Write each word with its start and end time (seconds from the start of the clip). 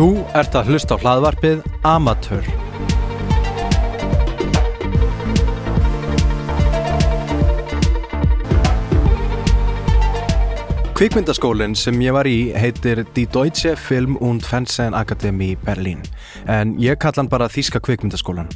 Þú 0.00 0.22
ert 0.32 0.54
að 0.56 0.70
hlusta 0.72 0.96
á 0.96 1.02
hlaðvarpið 1.02 1.58
Amatör. 1.84 2.46
Kvikmyndaskólinn 10.96 11.76
sem 11.76 12.00
ég 12.00 12.16
var 12.16 12.24
í 12.24 12.48
heitir 12.56 13.04
Die 13.12 13.26
Deutsche 13.28 13.74
Film- 13.76 14.16
und 14.24 14.40
Fernsehakademie 14.40 15.60
Berlin 15.66 16.00
en 16.48 16.78
ég 16.80 16.96
kalla 16.96 17.20
hann 17.20 17.28
bara 17.28 17.52
Þíska 17.52 17.84
kvikmyndaskólan. 17.84 18.48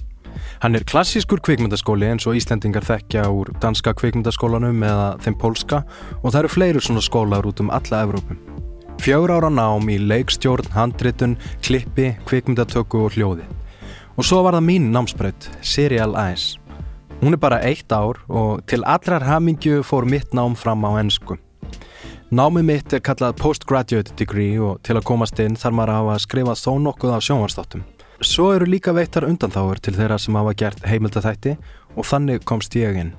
Hann 0.64 0.80
er 0.80 0.88
klassískur 0.88 1.44
kvikmyndaskóli 1.44 2.08
eins 2.08 2.24
og 2.24 2.40
Íslendingar 2.40 2.88
þekkja 2.88 3.28
úr 3.28 3.52
danska 3.60 3.92
kvikmyndaskólanum 3.92 4.80
eða 4.80 5.12
þeim 5.20 5.36
pólska 5.36 5.84
og 6.22 6.30
það 6.30 6.40
eru 6.46 6.56
fleiri 6.56 6.80
svona 6.88 7.04
skólar 7.04 7.44
út 7.44 7.60
um 7.60 7.68
alla 7.68 8.00
Evrópum. 8.08 8.53
Fjögur 9.02 9.34
ára 9.34 9.50
nám 9.50 9.88
í 9.90 9.98
leikstjórn, 9.98 10.70
handritun, 10.74 11.38
klippi, 11.64 12.12
kvikmyndatöku 12.28 13.04
og 13.04 13.16
hljóði. 13.16 13.46
Og 14.14 14.26
svo 14.26 14.42
var 14.46 14.54
það 14.56 14.68
mín 14.68 14.92
námsbreytt, 14.94 15.48
Serial 15.62 16.14
Eyes. 16.14 16.54
Hún 17.20 17.34
er 17.34 17.40
bara 17.40 17.62
eitt 17.64 17.92
ár 17.92 18.20
og 18.28 18.62
til 18.68 18.84
allrar 18.84 19.24
hamingju 19.24 19.82
fór 19.82 20.04
mitt 20.04 20.34
nám 20.34 20.54
fram 20.56 20.84
á 20.84 21.00
ennsku. 21.00 21.38
Námið 22.34 22.64
mitt 22.68 22.92
er 22.92 23.02
kallað 23.04 23.36
Postgraduate 23.38 24.14
Degree 24.18 24.58
og 24.58 24.80
til 24.82 24.96
að 24.98 25.06
komast 25.08 25.38
inn 25.38 25.58
þarf 25.58 25.76
maður 25.78 25.92
að 25.92 26.00
hafa 26.02 26.22
skrifað 26.24 26.62
þó 26.62 26.72
nokkuð 26.86 27.16
af 27.16 27.26
sjónvarsdáttum. 27.26 27.84
Svo 28.20 28.52
eru 28.54 28.66
líka 28.68 28.94
veittar 28.96 29.26
undanþáur 29.28 29.82
til 29.82 29.94
þeirra 29.98 30.18
sem 30.18 30.36
hafa 30.38 30.54
gert 30.58 30.86
heimildathætti 30.88 31.56
og 31.94 32.08
þannig 32.08 32.44
komst 32.48 32.74
ég 32.78 32.98
inn. 33.00 33.12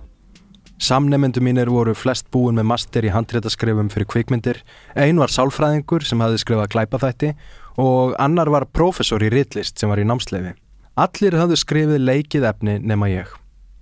Samnefnendu 0.76 1.40
mínir 1.40 1.70
voru 1.72 1.94
flest 1.95 2.28
búin 2.36 2.58
með 2.59 2.68
master 2.68 3.06
í 3.08 3.12
handréttaskrifum 3.14 3.88
fyrir 3.94 4.09
kvikmyndir, 4.12 4.58
einn 5.00 5.22
var 5.22 5.31
sálfræðingur 5.31 6.04
sem 6.04 6.20
hafði 6.20 6.42
skrifað 6.42 6.73
glæpaþætti 6.73 7.31
og 7.80 8.16
annar 8.20 8.52
var 8.52 8.68
profesor 8.68 9.23
í 9.23 9.31
ritlist 9.31 9.80
sem 9.80 9.92
var 9.92 10.02
í 10.03 10.08
námsleifi. 10.08 10.52
Allir 11.00 11.40
hafðu 11.40 11.59
skrifið 11.59 12.03
leikið 12.03 12.48
efni 12.52 12.78
nema 12.84 13.08
ég. 13.12 13.31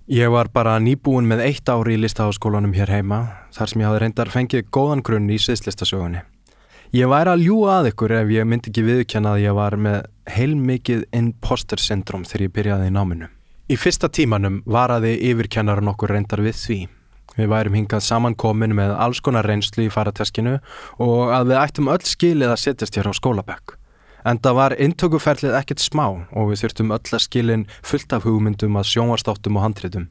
Ég 0.06 0.30
var 0.30 0.50
bara 0.54 0.76
nýbúin 0.78 1.26
með 1.26 1.42
eitt 1.48 1.70
ári 1.72 1.96
í 1.96 2.00
listaháskólanum 2.02 2.74
hér 2.76 2.90
heima 2.92 3.20
þar 3.56 3.70
sem 3.70 3.82
ég 3.82 3.88
hafði 3.88 4.00
reyndar 4.02 4.30
fengið 4.30 4.66
góðan 4.70 5.02
grunn 5.02 5.30
í 5.32 5.38
sviðslistasögunni. 5.40 6.22
Ég 6.94 7.10
væri 7.10 7.32
að 7.32 7.46
ljúa 7.46 7.78
að 7.80 7.88
ykkur 7.90 8.12
ef 8.20 8.28
ég 8.30 8.46
myndi 8.46 8.70
ekki 8.70 8.84
viðkjanna 8.86 9.32
að 9.34 9.46
ég 9.48 9.56
var 9.56 9.74
með 9.80 10.04
heilmikið 10.30 11.08
imposter 11.16 11.80
syndrom 11.82 12.22
þegar 12.28 12.44
ég 12.46 12.52
byrjaði 12.54 12.90
í 12.90 12.94
náminu. 12.94 13.30
Í 13.64 13.78
fyrsta 13.80 14.10
tímanum 14.12 14.58
varaði 14.68 15.14
yfirkennaran 15.30 15.88
okkur 15.88 16.10
reyndar 16.12 16.42
við 16.44 16.56
því. 16.58 16.74
Við 17.38 17.46
værum 17.48 17.76
hingað 17.78 18.02
samankomin 18.04 18.74
með 18.76 18.90
alls 19.00 19.22
konar 19.24 19.46
reynslu 19.48 19.86
í 19.86 19.92
farateskinu 19.92 20.58
og 21.00 21.32
að 21.32 21.48
við 21.48 21.60
ættum 21.62 21.88
öll 21.88 22.04
skilið 22.04 22.52
að 22.52 22.60
setjast 22.60 22.98
hér 22.98 23.08
á 23.08 23.12
skólabekk. 23.16 23.78
En 24.28 24.36
það 24.44 24.58
var 24.58 24.76
intökuferlið 24.76 25.56
ekkert 25.56 25.80
smá 25.80 26.04
og 26.12 26.50
við 26.50 26.60
þurftum 26.60 26.92
öll 26.92 27.16
að 27.16 27.24
skilin 27.24 27.64
fullt 27.80 28.12
af 28.12 28.28
hugmyndum 28.28 28.76
að 28.76 28.90
sjónvastáttum 28.92 29.56
og 29.56 29.64
handritum. 29.64 30.10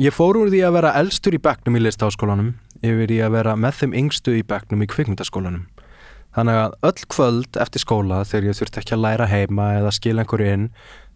Ég 0.00 0.16
fór 0.16 0.40
úr 0.40 0.48
því 0.48 0.64
að 0.64 0.78
vera 0.78 0.94
elstur 0.96 1.36
í 1.36 1.42
bekknum 1.44 1.76
í 1.76 1.84
listaháskólanum 1.84 2.54
yfir 2.80 3.12
í 3.12 3.20
að 3.20 3.36
vera 3.36 3.56
með 3.56 3.82
þeim 3.82 3.98
yngstu 4.00 4.38
í 4.38 4.46
bekknum 4.48 4.86
í 4.86 4.88
kvikmyndaskólanum. 4.88 5.68
Þannig 6.38 6.58
að 6.60 6.74
öll 6.88 7.04
kvöld 7.10 7.56
eftir 7.58 7.82
skóla 7.82 8.20
þegar 8.28 8.48
ég 8.48 8.58
þurfti 8.58 8.80
ekki 8.82 8.94
að 8.94 9.04
læra 9.04 9.26
heima 9.26 9.68
eða 9.80 9.92
skilja 9.96 10.24
einhverju 10.24 10.50
inn 10.54 10.66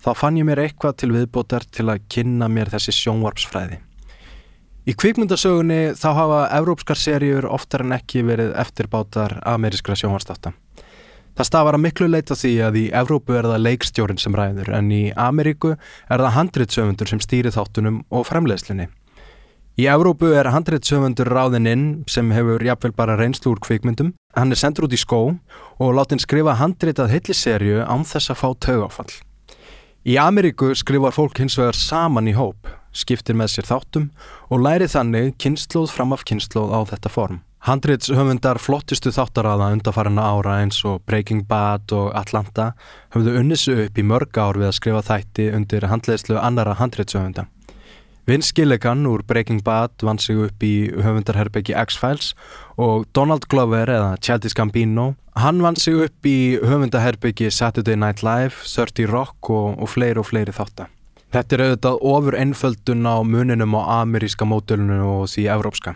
þá 0.02 0.10
fann 0.18 0.38
ég 0.40 0.48
mér 0.48 0.64
eitthvað 0.64 0.98
til 1.02 1.12
viðbótar 1.14 1.66
til 1.70 1.88
að 1.92 2.04
kynna 2.12 2.48
mér 2.50 2.72
þessi 2.72 2.94
sjónvarpsfræði. 2.98 3.78
Í 4.82 4.96
kvikmyndasögunni 4.98 5.94
þá 5.94 6.08
hafa 6.18 6.40
evrópskar 6.58 6.98
serjur 6.98 7.46
oftar 7.46 7.84
en 7.84 7.94
ekki 7.94 8.24
verið 8.26 8.56
eftirbátar 8.58 9.38
amerískra 9.46 9.94
sjónvarstáta. 9.94 10.56
Það 11.32 11.48
stafar 11.48 11.76
að 11.78 11.84
miklu 11.86 12.08
leita 12.10 12.36
því 12.36 12.50
að 12.66 12.74
í 12.76 12.82
Evrópu 12.92 13.36
er 13.38 13.46
það 13.48 13.62
leikstjórin 13.64 14.18
sem 14.20 14.34
ræður 14.36 14.68
en 14.76 14.90
í 14.92 15.04
Ameríku 15.16 15.70
er 15.72 16.20
það 16.20 16.34
handritsöfundur 16.36 17.08
sem 17.08 17.22
stýri 17.24 17.52
þáttunum 17.54 18.02
og 18.12 18.26
fremlegslinni. 18.28 18.90
Í 19.80 19.88
Evrópu 19.88 20.34
er 20.36 20.50
handritsöfundur 20.52 21.30
ráðinn 21.32 21.70
inn 21.70 21.86
sem 22.10 22.28
hefur 22.36 22.60
jafnvel 22.60 22.92
bara 22.98 23.16
reynslu 23.16 23.54
úr 23.54 23.62
kvikmyndum. 23.64 24.12
Hann 24.36 24.52
er 24.52 24.60
sendur 24.60 24.90
út 24.90 24.92
í 24.92 25.00
skó 25.00 25.22
og 25.32 25.96
látin 25.96 26.20
skrifa 26.20 26.58
handritað 26.60 27.14
heilliserju 27.14 27.86
án 27.86 28.04
þess 28.04 28.34
að 28.34 28.42
fá 28.42 28.48
tögáfall. 28.66 29.12
Í 30.02 30.16
Ameríku 30.18 30.72
skrifar 30.74 31.14
fólk 31.14 31.38
hins 31.38 31.54
vegar 31.54 31.76
saman 31.78 32.26
í 32.26 32.32
hóp, 32.34 32.66
skiptir 32.90 33.36
með 33.38 33.52
sér 33.52 33.68
þáttum 33.68 34.08
og 34.50 34.64
læri 34.64 34.88
þannig 34.90 35.36
kynnslóð 35.38 35.92
fram 35.94 36.14
af 36.16 36.24
kynnslóð 36.26 36.74
á 36.74 36.80
þetta 36.90 37.12
form. 37.14 37.38
Handritshöfundar 37.62 38.58
flottustu 38.58 39.12
þáttaraða 39.14 39.70
undarfarana 39.76 40.24
ára 40.26 40.56
eins 40.64 40.80
og 40.82 41.04
Breaking 41.06 41.46
Bad 41.46 41.94
og 41.94 42.10
Atlanta 42.18 42.72
höfðu 43.14 43.36
unnisu 43.44 43.76
upp 43.84 44.02
í 44.02 44.08
mörg 44.08 44.42
ár 44.42 44.58
við 44.58 44.72
að 44.72 44.78
skrifa 44.80 45.06
þætti 45.06 45.50
undir 45.54 45.86
handleðslu 45.86 46.40
annara 46.42 46.74
handritshöfunda. 46.82 47.46
Vince 48.26 48.52
Gilligan 48.54 49.06
úr 49.06 49.24
Breaking 49.26 49.62
Bad 49.66 49.90
vann 50.02 50.18
sig 50.22 50.38
upp 50.38 50.62
í 50.62 50.92
höfundarherbyggi 50.94 51.74
X-Files 51.74 52.32
og 52.78 53.08
Donald 53.12 53.48
Glover 53.50 53.90
eða 53.90 54.16
Childish 54.22 54.54
Gambino 54.54 55.14
hann 55.34 55.62
vann 55.62 55.76
sig 55.76 55.96
upp 56.04 56.26
í 56.26 56.58
höfundarherbyggi 56.62 57.50
Saturday 57.50 57.96
Night 57.96 58.22
Live, 58.22 58.54
30 58.62 59.08
Rock 59.10 59.50
og, 59.50 59.78
og 59.80 59.90
fleiri 59.90 60.20
og 60.20 60.28
fleiri 60.28 60.54
þáttar. 60.54 60.90
Þetta 61.32 61.56
er 61.56 61.62
auðvitað 61.64 62.02
ofur 62.12 62.36
ennföldun 62.36 63.08
á 63.08 63.16
muninum 63.24 63.74
á 63.80 64.04
ameríska 64.04 64.44
módulunu 64.44 64.98
og 65.00 65.30
því 65.32 65.46
evrópska. 65.54 65.94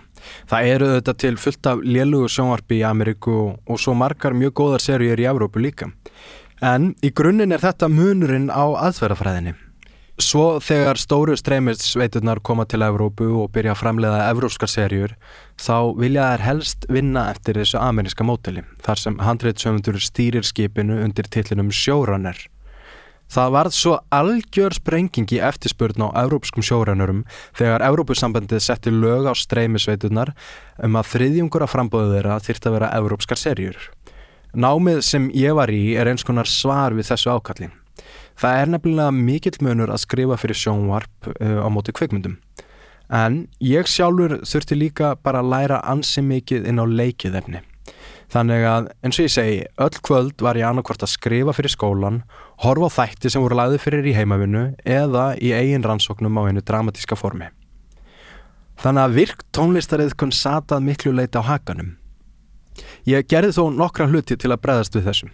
Það 0.48 0.70
eru 0.72 0.88
auðvitað 0.88 1.18
til 1.20 1.36
fullt 1.36 1.68
af 1.68 1.84
lélugu 1.84 2.30
sjónvarpi 2.32 2.80
í 2.80 2.86
Ameríku 2.88 3.36
og, 3.52 3.76
svo 3.78 3.92
margar 3.94 4.32
mjög 4.32 4.56
góðar 4.56 4.82
serjur 4.82 5.20
í 5.20 5.28
Evrópu 5.28 5.60
líka. 5.60 5.90
En 6.64 6.94
í 7.04 7.12
grunninn 7.12 7.52
er 7.52 7.60
þetta 7.60 7.92
munurinn 7.92 8.48
á 8.48 8.64
aðsverðafræðinni. 8.88 9.52
Svo 10.16 10.62
þegar 10.64 10.96
stóru 10.96 11.34
streymisveiturnar 11.36 12.38
koma 12.40 12.64
til 12.64 12.80
Evrópu 12.86 13.26
og 13.36 13.50
byrja 13.52 13.74
að 13.74 13.80
framleiða 13.82 14.22
evrópskar 14.30 14.70
serjur 14.72 15.12
þá 15.60 15.92
vilja 15.98 16.30
þær 16.30 16.44
helst 16.46 16.86
vinna 16.88 17.26
eftir 17.34 17.60
þessu 17.60 17.76
ameríska 17.82 18.24
mótili 18.24 18.64
þar 18.86 19.02
sem 19.02 19.20
handreitsöfundur 19.20 20.00
stýrir 20.00 20.48
skipinu 20.48 21.02
undir 21.04 21.28
tillinum 21.28 21.68
Showrunner. 21.68 22.40
Það 23.28 23.54
varð 23.58 23.76
svo 23.76 23.94
algjör 24.14 24.78
sprenging 24.80 25.28
í 25.36 25.44
eftirspurn 25.44 26.08
á 26.08 26.24
európskum 26.24 26.64
sjórænurum 26.64 27.24
þegar 27.58 27.84
Európusambandið 27.84 28.64
setti 28.64 28.94
lög 28.94 29.28
á 29.28 29.36
streymisveitunar 29.36 30.32
um 30.80 30.96
að 30.96 31.10
þriðjungur 31.12 31.66
af 31.66 31.76
frambóðu 31.76 32.14
þeirra 32.16 32.40
þýrt 32.40 32.70
að 32.70 32.78
vera 32.78 32.94
európskar 33.02 33.42
serjur. 33.42 33.76
Námið 34.56 35.02
sem 35.04 35.28
ég 35.36 35.58
var 35.58 35.68
í 35.68 35.90
er 35.92 36.08
eins 36.08 36.24
konar 36.24 36.48
svar 36.48 36.96
við 36.96 37.10
þessu 37.10 37.34
ákalli. 37.36 37.74
Það 38.36 38.58
er 38.60 38.72
nefnilega 38.72 39.12
mikill 39.16 39.56
munur 39.64 39.92
að 39.92 40.02
skrifa 40.04 40.36
fyrir 40.40 40.58
sjónvarp 40.60 41.30
uh, 41.32 41.62
á 41.64 41.68
móti 41.72 41.94
kveikmyndum. 41.96 42.36
En 43.06 43.46
ég 43.62 43.86
sjálfur 43.88 44.40
þurfti 44.42 44.76
líka 44.76 45.14
bara 45.22 45.40
að 45.40 45.52
læra 45.52 45.80
ansi 45.86 46.24
mikið 46.26 46.66
inn 46.68 46.82
á 46.82 46.84
leikið 46.84 47.38
efni. 47.40 47.62
Þannig 48.34 48.64
að 48.66 48.88
eins 49.06 49.20
og 49.20 49.28
ég 49.28 49.32
segi, 49.32 49.58
öll 49.78 50.00
kvöld 50.02 50.42
var 50.42 50.58
ég 50.58 50.66
annarkvort 50.66 51.04
að 51.06 51.12
skrifa 51.12 51.54
fyrir 51.54 51.70
skólan, 51.70 52.24
horfa 52.64 52.90
á 52.90 52.96
þætti 52.96 53.30
sem 53.30 53.44
voru 53.44 53.58
lagði 53.60 53.78
fyrir 53.84 54.08
í 54.10 54.16
heimavinnu 54.16 54.64
eða 54.82 55.28
í 55.38 55.52
eigin 55.54 55.86
rannsóknum 55.86 56.40
á 56.42 56.50
einu 56.50 56.64
dramatíska 56.66 57.16
formi. 57.16 57.52
Þannig 58.82 59.06
að 59.06 59.16
virk 59.20 59.46
tónlistarið 59.56 60.16
kon 60.18 60.34
satað 60.34 60.84
miklu 60.90 61.14
leita 61.14 61.40
á 61.40 61.48
hakanum. 61.54 61.94
Ég 63.08 63.24
gerði 63.30 63.54
þó 63.56 63.70
nokkra 63.72 64.10
hluti 64.10 64.36
til 64.36 64.50
að 64.50 64.62
breðast 64.66 64.98
við 64.98 65.06
þessum. 65.06 65.30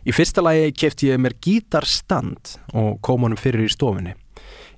Í 0.00 0.14
fyrsta 0.16 0.40
lagi 0.40 0.70
kefti 0.72 1.10
ég 1.10 1.20
mér 1.20 1.34
gítarstand 1.44 2.54
og 2.72 2.94
kom 3.04 3.26
honum 3.26 3.36
fyrir 3.36 3.66
í 3.66 3.72
stofinni. 3.72 4.14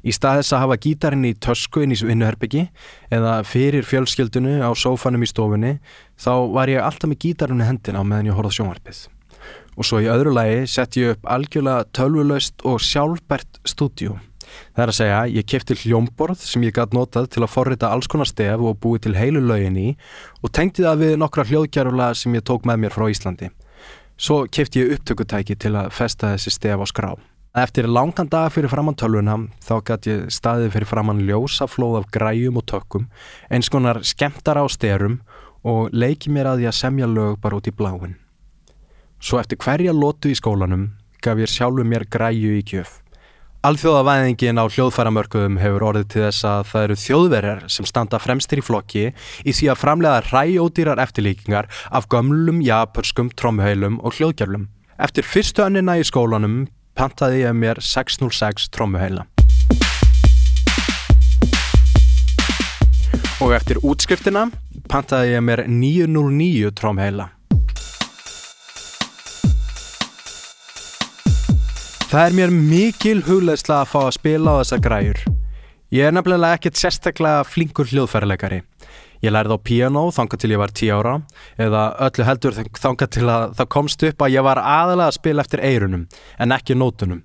Í 0.02 0.11
stað 0.11 0.41
þess 0.41 0.55
að 0.56 0.62
hafa 0.64 0.76
gítarinn 0.82 1.29
í 1.29 1.37
tösku 1.38 1.85
inn 1.85 1.94
í 1.94 1.99
vinnuherbyggi 2.02 2.64
eða 3.14 3.37
fyrir 3.47 3.87
fjölskyldunu 3.87 4.58
á 4.67 4.70
sófanum 4.75 5.23
í 5.23 5.31
stofunni 5.31 5.76
þá 6.19 6.32
var 6.56 6.73
ég 6.73 6.82
alltaf 6.82 7.12
með 7.12 7.23
gítarinn 7.23 7.62
í 7.62 7.69
hendina 7.69 8.02
meðan 8.02 8.32
ég 8.32 8.38
horfði 8.41 8.58
sjónvarpið. 8.58 9.05
Og 9.79 9.87
svo 9.87 10.02
í 10.02 10.11
öðru 10.11 10.35
lagi 10.35 10.67
sett 10.67 10.99
ég 10.99 11.14
upp 11.14 11.31
algjörlega 11.31 11.87
tölvulaust 11.94 12.67
og 12.67 12.82
sjálfbært 12.82 13.62
stúdjú. 13.62 14.19
Það 14.75 14.82
er 14.82 14.91
að 14.91 14.99
segja, 14.99 15.23
ég 15.38 15.49
kefti 15.49 15.79
hljómborð 15.85 16.43
sem 16.43 16.67
ég 16.67 16.75
gæti 16.75 16.99
notað 16.99 17.31
til 17.32 17.47
að 17.47 17.52
forrita 17.55 17.94
alls 17.94 18.11
konar 18.11 18.29
stef 18.29 18.61
og 18.61 18.81
búið 18.82 19.06
til 19.06 19.17
heilu 19.17 19.41
lögin 19.47 19.79
í 19.79 19.88
og 20.43 20.50
tengti 20.50 20.82
það 20.82 21.06
við 21.06 21.19
nokkra 21.23 21.47
hljóðgjárula 21.47 22.11
sem 22.19 22.35
ég 22.35 22.44
tók 22.44 22.67
með 22.67 22.82
mér 22.82 22.97
frá 22.99 23.06
Íslandi. 23.06 23.55
Svo 24.23 24.45
kefti 24.47 24.79
ég 24.79 24.93
upptökutæki 24.95 25.57
til 25.59 25.73
að 25.75 25.89
festa 25.91 26.29
þessi 26.37 26.53
stef 26.55 26.79
á 26.79 26.87
skrá. 26.87 27.09
Eftir 27.59 27.89
langan 27.91 28.29
dag 28.31 28.53
fyrir 28.55 28.71
framann 28.71 28.95
tölvuna 28.95 29.35
þá 29.67 29.73
gæti 29.89 30.13
ég 30.13 30.29
staðið 30.31 30.69
fyrir 30.77 30.89
framann 30.93 31.25
ljósaflóð 31.27 31.97
af 31.99 32.07
græjum 32.15 32.61
og 32.61 32.69
tökkum, 32.71 33.09
eins 33.51 33.67
konar 33.67 33.99
skemmtar 34.07 34.63
á 34.63 34.65
styrum 34.71 35.19
og 35.67 35.91
leiki 35.91 36.31
mér 36.31 36.53
að 36.53 36.63
ég 36.69 36.71
að 36.71 36.79
semja 36.79 37.11
lög 37.11 37.41
bara 37.43 37.59
út 37.59 37.67
í 37.67 37.75
bláin. 37.75 38.15
Svo 39.19 39.43
eftir 39.43 39.59
hverja 39.59 39.91
lótu 39.91 40.31
í 40.31 40.39
skólanum 40.39 40.93
gaf 41.19 41.43
ég 41.43 41.51
sjálfu 41.51 41.83
mér 41.83 42.07
græju 42.07 42.55
í 42.61 42.63
gjöf. 42.63 43.01
Alþjóðavæðingin 43.62 44.59
á 44.59 44.67
hljóðfæramörkuðum 44.75 45.61
hefur 45.62 45.85
orðið 45.87 46.06
til 46.11 46.23
þess 46.25 46.47
að 46.50 46.62
það 46.67 46.85
eru 46.85 46.94
þjóðverjar 46.99 47.61
sem 47.70 47.87
standa 47.87 48.19
fremstir 48.19 48.59
í 48.59 48.64
flokki 48.67 49.03
í 49.14 49.53
því 49.55 49.69
að 49.70 49.79
framlega 49.79 50.25
ræjódýrar 50.32 50.99
eftirlíkingar 51.05 51.69
af 51.94 52.09
gömlum, 52.11 52.59
japanskum, 52.67 53.31
trómmuheilum 53.38 54.00
og 54.03 54.17
hljóðgjörlum. 54.19 54.64
Eftir 54.99 55.23
fyrstu 55.23 55.62
önnina 55.62 55.94
í 55.94 56.03
skólanum 56.03 56.64
pantaði 56.99 57.44
ég 57.44 57.55
mér 57.55 57.79
606 57.79 58.67
trómuheila. 58.75 59.29
Og 63.47 63.55
eftir 63.55 63.79
útskriftina 63.79 64.49
pantaði 64.91 65.37
ég 65.37 65.47
mér 65.47 65.69
909 65.70 66.75
trómuheila. 66.82 67.31
Það 72.12 72.26
er 72.29 72.35
mér 72.37 72.50
mikil 72.53 73.20
hugleðsla 73.25 73.79
að 73.81 73.87
fá 73.88 74.00
að 74.03 74.14
spila 74.19 74.53
á 74.53 74.61
þessa 74.61 74.79
græjur. 74.85 75.20
Ég 75.97 76.05
er 76.05 76.12
nefnilega 76.12 76.59
ekkert 76.59 76.76
sérstaklega 76.76 77.47
flinkur 77.49 77.88
hljóðfærleikari. 77.88 78.59
Ég 79.25 79.32
lærði 79.32 79.56
á 79.56 79.64
piano 79.64 80.03
þanga 80.12 80.38
til 80.43 80.50
ég 80.53 80.61
var 80.61 80.75
10 80.76 80.93
ára 80.93 81.14
eða 81.56 81.87
öllu 82.05 82.29
heldur 82.29 82.61
þanga 82.82 83.09
til 83.17 83.25
að 83.32 83.56
það 83.56 83.73
komst 83.73 84.06
upp 84.11 84.26
að 84.26 84.37
ég 84.37 84.44
var 84.44 84.61
aðalega 84.61 85.09
að 85.09 85.19
spila 85.23 85.47
eftir 85.47 85.64
eirunum 85.64 86.05
en 86.37 86.56
ekki 86.61 86.76
nótunum. 86.76 87.25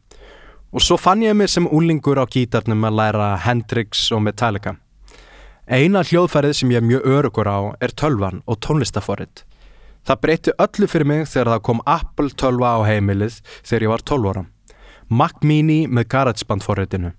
Og 0.72 0.88
svo 0.88 0.96
fann 0.96 1.28
ég 1.28 1.36
mig 1.36 1.52
sem 1.52 1.68
úlingur 1.68 2.24
á 2.24 2.24
gítarnum 2.24 2.88
að 2.88 3.00
læra 3.04 3.30
Hendrix 3.44 4.08
og 4.16 4.24
Metallica. 4.24 4.78
Eina 5.68 6.00
hljóðfærið 6.00 6.62
sem 6.62 6.72
ég 6.72 6.80
er 6.80 6.92
mjög 6.96 7.10
örugur 7.12 7.52
á 7.52 7.76
er 7.84 7.92
tölvan 7.92 8.40
og 8.48 8.64
tónlistaforrið. 8.64 9.44
Það 10.08 10.24
breytti 10.24 10.56
öllu 10.56 10.88
fyrir 10.88 11.12
mig 11.12 11.28
þegar 11.28 11.58
það 11.58 11.66
kom 11.74 11.84
Apple 11.84 12.32
12 12.32 12.64
á 12.64 12.88
heimilið 12.88 13.42
þegar 13.66 13.84
ég 13.84 14.00
var 14.00 14.14
12 14.16 14.32
ára. 14.32 14.52
Mac 15.10 15.40
Mini 15.42 15.86
með 15.88 16.10
GarageBand 16.12 16.66
forritinu. 16.66 17.14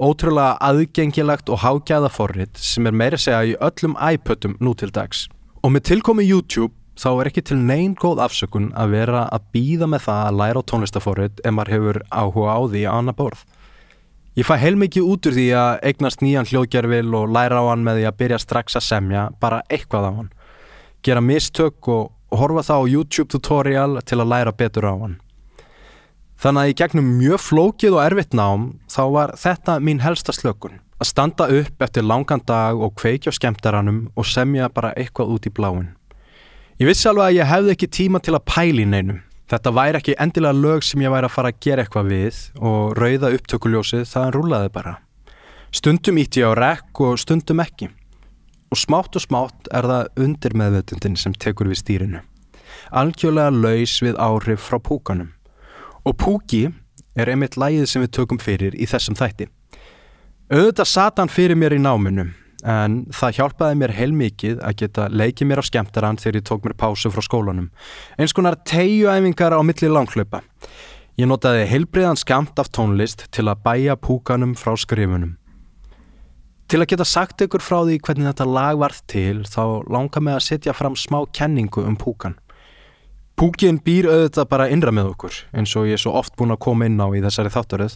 Ótrúlega 0.00 0.54
aðgengilagt 0.64 1.50
og 1.52 1.60
hágæða 1.60 2.08
forrit 2.08 2.56
sem 2.56 2.88
er 2.88 2.96
meira 2.96 3.18
segja 3.20 3.42
í 3.44 3.56
öllum 3.60 3.98
iPodum 4.00 4.54
nú 4.64 4.72
til 4.72 4.88
dags. 4.88 5.26
Og 5.60 5.74
með 5.74 5.90
tilkomi 5.90 6.24
YouTube 6.24 6.72
þá 6.96 7.10
er 7.12 7.28
ekki 7.28 7.44
til 7.50 7.58
neyn 7.60 7.92
góð 8.00 8.24
afsökun 8.24 8.70
að 8.72 8.96
vera 8.96 9.26
að 9.28 9.52
býða 9.52 9.90
með 9.92 10.06
það 10.06 10.24
að 10.30 10.40
læra 10.40 10.64
á 10.64 10.68
tónlistaforrit 10.72 11.44
ef 11.44 11.56
maður 11.58 11.74
hefur 11.76 12.02
áhuga 12.08 12.56
á 12.56 12.60
því 12.72 12.88
á 12.88 12.92
annað 12.96 13.18
borð. 13.20 13.46
Ég 14.40 14.48
fæ 14.48 14.56
heilmikið 14.64 15.12
út 15.12 15.28
úr 15.28 15.36
því 15.36 15.48
að 15.60 15.78
eignast 15.92 16.24
nýjan 16.24 16.48
hljóðgerfil 16.48 17.16
og 17.20 17.32
læra 17.36 17.60
á 17.60 17.64
hann 17.68 17.84
með 17.84 18.00
því 18.00 18.08
að 18.08 18.20
byrja 18.24 18.40
strax 18.40 18.80
að 18.80 18.88
semja 18.88 19.28
bara 19.36 19.60
eitthvað 19.68 20.08
á 20.08 20.12
hann. 20.16 20.30
Gera 21.04 21.20
mistök 21.20 21.84
og 21.92 22.14
horfa 22.32 22.64
þá 22.64 22.76
á 22.80 22.88
YouTube 22.88 23.28
tutorial 23.28 24.00
til 24.00 24.24
að 24.24 24.32
læra 24.32 24.56
betur 24.56 24.88
á 24.88 24.96
hann. 24.96 25.20
Þannig 26.40 26.62
að 26.62 26.70
í 26.70 26.76
gegnum 26.80 27.08
mjög 27.18 27.42
flókið 27.44 27.94
og 27.98 28.00
erfitt 28.00 28.32
nám 28.32 28.62
þá 28.88 29.00
var 29.12 29.32
þetta 29.36 29.74
mín 29.84 29.98
helsta 30.00 30.32
slökun. 30.32 30.78
Að 30.96 31.08
standa 31.10 31.48
upp 31.52 31.82
eftir 31.84 32.04
langan 32.06 32.40
dag 32.48 32.80
og 32.80 32.94
kveikja 32.96 33.32
skemmtaranum 33.36 34.06
og 34.16 34.24
semja 34.24 34.70
bara 34.72 34.94
eitthvað 34.96 35.34
út 35.34 35.48
í 35.48 35.52
bláin. 35.52 35.90
Ég 36.80 36.88
vissi 36.88 37.10
alveg 37.10 37.26
að 37.26 37.36
ég 37.36 37.50
hefði 37.50 37.74
ekki 37.74 37.88
tíma 37.92 38.22
til 38.24 38.32
að 38.38 38.46
pæli 38.48 38.86
neinum. 38.88 39.18
Þetta 39.52 39.72
væri 39.76 40.00
ekki 40.00 40.14
endilega 40.24 40.56
lög 40.56 40.86
sem 40.86 41.02
ég 41.04 41.12
væri 41.12 41.28
að 41.28 41.34
fara 41.34 41.50
að 41.52 41.58
gera 41.66 41.84
eitthvað 41.84 42.08
við 42.08 42.38
og 42.70 42.94
rauða 42.96 43.30
upptökuljósið 43.36 44.06
það 44.08 44.28
rúlaði 44.38 44.70
bara. 44.78 44.94
Stundum 45.76 46.20
íti 46.22 46.40
ég 46.40 46.54
á 46.56 46.56
rekk 46.56 47.02
og 47.04 47.18
stundum 47.20 47.60
ekki. 47.60 47.90
Og 48.72 48.80
smátt 48.80 49.18
og 49.18 49.26
smátt 49.26 49.68
er 49.76 49.90
það 49.90 50.24
undir 50.24 50.56
meðvöndin 50.56 51.20
sem 51.20 51.36
tekur 51.36 51.68
við 51.68 51.82
stýrinu. 51.82 52.24
Algjörlega 52.96 53.52
laus 53.52 53.98
við 54.00 54.16
áhrif 54.16 54.64
frá 54.70 54.80
púkanum. 54.80 55.34
Og 56.04 56.16
Púki 56.16 56.66
er 57.18 57.30
einmitt 57.30 57.58
lægið 57.60 57.88
sem 57.90 58.04
við 58.04 58.14
tökum 58.16 58.40
fyrir 58.40 58.76
í 58.76 58.86
þessum 58.88 59.18
þætti. 59.18 59.48
Auðvitað 60.50 60.88
satan 60.90 61.30
fyrir 61.30 61.58
mér 61.58 61.76
í 61.76 61.82
náminu 61.82 62.30
en 62.66 63.04
það 63.16 63.36
hjálpaði 63.38 63.76
mér 63.80 63.92
heilmikið 63.96 64.62
að 64.66 64.78
geta 64.82 65.08
leikið 65.08 65.48
mér 65.48 65.62
á 65.62 65.64
skemmtaran 65.64 66.18
þegar 66.20 66.40
ég 66.40 66.46
tók 66.48 66.64
mér 66.64 66.76
pásu 66.80 67.12
frá 67.12 67.24
skólanum. 67.24 67.68
Eins 68.18 68.34
konar 68.36 68.58
tegjuæfingar 68.68 69.56
á 69.56 69.60
milli 69.64 69.88
langklöpa. 69.88 70.42
Ég 71.20 71.28
notaði 71.28 71.66
heilbriðan 71.68 72.18
skamt 72.20 72.60
af 72.60 72.70
tónlist 72.72 73.26
til 73.34 73.48
að 73.48 73.62
bæja 73.64 73.96
púkanum 73.96 74.56
frá 74.56 74.74
skrifunum. 74.78 75.36
Til 76.70 76.78
að 76.78 76.92
geta 76.92 77.04
sagt 77.08 77.42
ykkur 77.42 77.64
frá 77.64 77.80
því 77.82 77.96
hvernig 77.98 78.28
þetta 78.30 78.46
lag 78.46 78.78
varð 78.78 79.00
til 79.10 79.40
þá 79.42 79.62
langar 79.90 80.22
mig 80.22 80.36
að 80.36 80.46
setja 80.46 80.74
fram 80.76 80.94
smá 80.94 81.24
kenningu 81.34 81.82
um 81.82 81.96
púkan. 81.98 82.36
Púkin 83.40 83.78
býr 83.80 84.04
auðvitað 84.04 84.48
bara 84.50 84.66
innra 84.68 84.92
með 84.92 85.14
okkur 85.14 85.36
eins 85.56 85.72
og 85.80 85.86
ég 85.88 85.96
er 85.96 86.00
svo 86.02 86.10
oft 86.18 86.34
búin 86.36 86.52
að 86.52 86.58
koma 86.60 86.84
inn 86.84 86.98
á 87.00 87.08
í 87.08 87.22
þessari 87.24 87.48
þáttaröð. 87.54 87.94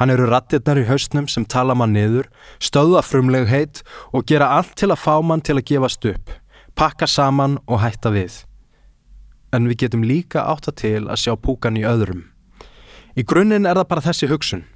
Hann 0.00 0.10
eru 0.10 0.24
rattirnar 0.26 0.80
í 0.80 0.86
hausnum 0.88 1.28
sem 1.30 1.44
tala 1.46 1.76
mann 1.78 1.94
niður, 1.94 2.26
stöða 2.58 3.04
frumleg 3.06 3.46
heit 3.46 3.84
og 4.10 4.26
gera 4.26 4.48
allt 4.56 4.74
til 4.74 4.88
að 4.90 4.98
fá 4.98 5.22
mann 5.22 5.44
til 5.46 5.54
að 5.60 5.68
gefast 5.68 6.08
upp, 6.10 6.32
pakka 6.74 7.06
saman 7.06 7.60
og 7.70 7.84
hætta 7.84 8.10
við. 8.10 8.40
En 9.54 9.70
við 9.70 9.84
getum 9.84 10.02
líka 10.02 10.42
átta 10.42 10.74
til 10.74 11.04
að 11.06 11.22
sjá 11.22 11.36
púkan 11.38 11.78
í 11.78 11.86
öðrum. 11.86 12.24
Í 13.14 13.22
grunninn 13.22 13.70
er 13.70 13.78
það 13.78 13.90
bara 13.94 14.06
þessi 14.08 14.32
hugsun. 14.32 14.66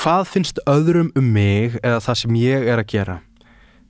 Hvað 0.00 0.32
finnst 0.32 0.64
öðrum 0.64 1.12
um 1.12 1.28
mig 1.36 1.76
eða 1.82 2.00
það 2.08 2.22
sem 2.22 2.40
ég 2.40 2.72
er 2.72 2.80
að 2.80 2.88
gera? 2.96 3.20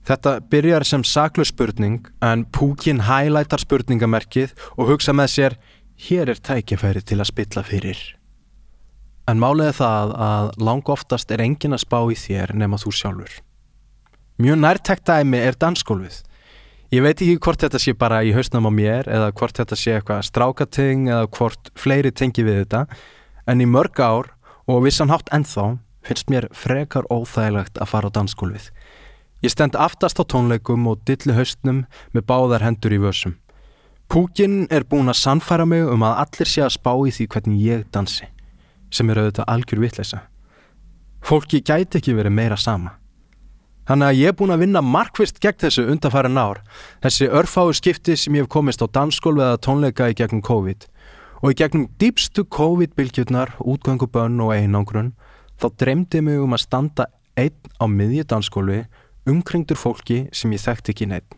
Þetta 0.04 0.34
byrjar 0.52 0.84
sem 0.84 1.04
saklu 1.04 1.46
spurning 1.48 2.02
en 2.20 2.44
Púkin 2.52 3.00
hælætar 3.06 3.62
spurningamerkið 3.62 4.52
og 4.76 4.90
hugsa 4.92 5.14
með 5.16 5.30
sér 5.32 5.56
hér 6.08 6.28
er 6.34 6.40
tækifæri 6.44 7.00
til 7.00 7.22
að 7.22 7.30
spilla 7.30 7.64
fyrir. 7.64 8.02
En 9.24 9.40
málega 9.40 9.72
það 9.78 10.12
að 10.20 10.50
lang 10.60 10.90
oftast 10.92 11.32
er 11.32 11.40
engin 11.40 11.72
að 11.72 11.86
spá 11.86 11.98
í 12.12 12.18
þér 12.20 12.52
nema 12.60 12.76
þú 12.76 12.92
sjálfur. 12.92 13.38
Mjög 14.36 14.60
nærtækt 14.60 15.06
dæmi 15.08 15.40
er 15.40 15.56
dansskólfið. 15.56 16.20
Ég 16.92 17.02
veit 17.02 17.16
ekki 17.16 17.40
hvort 17.40 17.64
þetta 17.64 17.80
sé 17.80 17.94
bara 17.96 18.20
í 18.26 18.34
hausnum 18.36 18.68
á 18.68 18.72
mér 18.74 19.08
eða 19.08 19.32
hvort 19.32 19.56
þetta 19.56 19.78
sé 19.78 19.96
eitthvað 19.96 20.26
strákating 20.28 21.08
eða 21.08 21.30
hvort 21.32 21.72
fleiri 21.80 22.12
tengi 22.12 22.44
við 22.44 22.60
þetta 22.60 22.84
en 23.48 23.64
í 23.64 23.66
mörg 23.66 24.04
ár 24.04 24.34
og 24.68 24.84
vissan 24.84 25.08
hátt 25.08 25.32
ennþá 25.32 25.78
finnst 26.04 26.28
mér 26.28 26.50
frekar 26.52 27.08
óþægilegt 27.08 27.80
að 27.80 27.88
fara 27.88 28.12
á 28.12 28.16
dansskólfið. 28.20 28.68
Ég 29.44 29.52
stend 29.52 29.74
aftast 29.76 30.16
á 30.16 30.24
tónleikum 30.24 30.86
og 30.88 31.02
dilli 31.04 31.34
haustnum 31.36 31.82
með 32.16 32.22
báðar 32.30 32.62
hendur 32.64 32.94
í 32.96 32.98
vössum. 33.02 33.34
Púkin 34.08 34.62
er 34.72 34.86
búin 34.88 35.12
að 35.12 35.18
sannfæra 35.20 35.66
mig 35.68 35.84
um 35.84 36.04
að 36.06 36.20
allir 36.22 36.48
sé 36.48 36.62
að 36.64 36.72
spá 36.78 36.92
í 37.04 37.12
því 37.12 37.26
hvernig 37.34 37.60
ég 37.60 37.82
dansi, 37.92 38.30
sem 38.88 39.10
er 39.12 39.20
auðvitað 39.20 39.50
algjör 39.52 39.82
vitleisa. 39.84 40.22
Fólki 41.20 41.60
gæti 41.60 42.00
ekki 42.00 42.16
verið 42.16 42.36
meira 42.38 42.56
sama. 42.56 42.94
Þannig 43.84 44.08
að 44.08 44.22
ég 44.22 44.32
er 44.32 44.38
búin 44.40 44.54
að 44.56 44.64
vinna 44.64 44.80
markvist 44.80 45.42
gegn 45.44 45.60
þessu 45.66 45.86
undanfæra 45.92 46.32
nár, 46.32 46.64
þessi 47.04 47.28
örfáu 47.28 47.76
skipti 47.76 48.16
sem 48.16 48.40
ég 48.40 48.46
hef 48.46 48.52
komist 48.56 48.80
á 48.80 48.88
dansskólf 48.88 49.44
eða 49.44 49.60
tónleika 49.60 50.08
í 50.08 50.16
gegnum 50.16 50.40
COVID. 50.40 50.88
Og 51.44 51.52
í 51.52 51.58
gegnum 51.60 51.90
dýpstu 52.00 52.48
COVID-bylgjurnar, 52.48 53.58
útgöngubönn 53.60 54.40
og 54.40 54.56
einangrun, 54.56 55.12
þá 55.60 55.68
dreymdi 55.76 56.24
mig 56.24 56.40
um 56.40 56.56
að 56.56 56.64
standa 56.64 57.12
einn 57.36 57.74
á 57.76 57.84
miðju 57.84 58.24
dansskólfi 58.30 58.86
umkringdur 59.30 59.78
fólki 59.80 60.24
sem 60.32 60.52
ég 60.54 60.62
þekkt 60.62 60.92
ekki 60.92 61.08
neitt. 61.10 61.36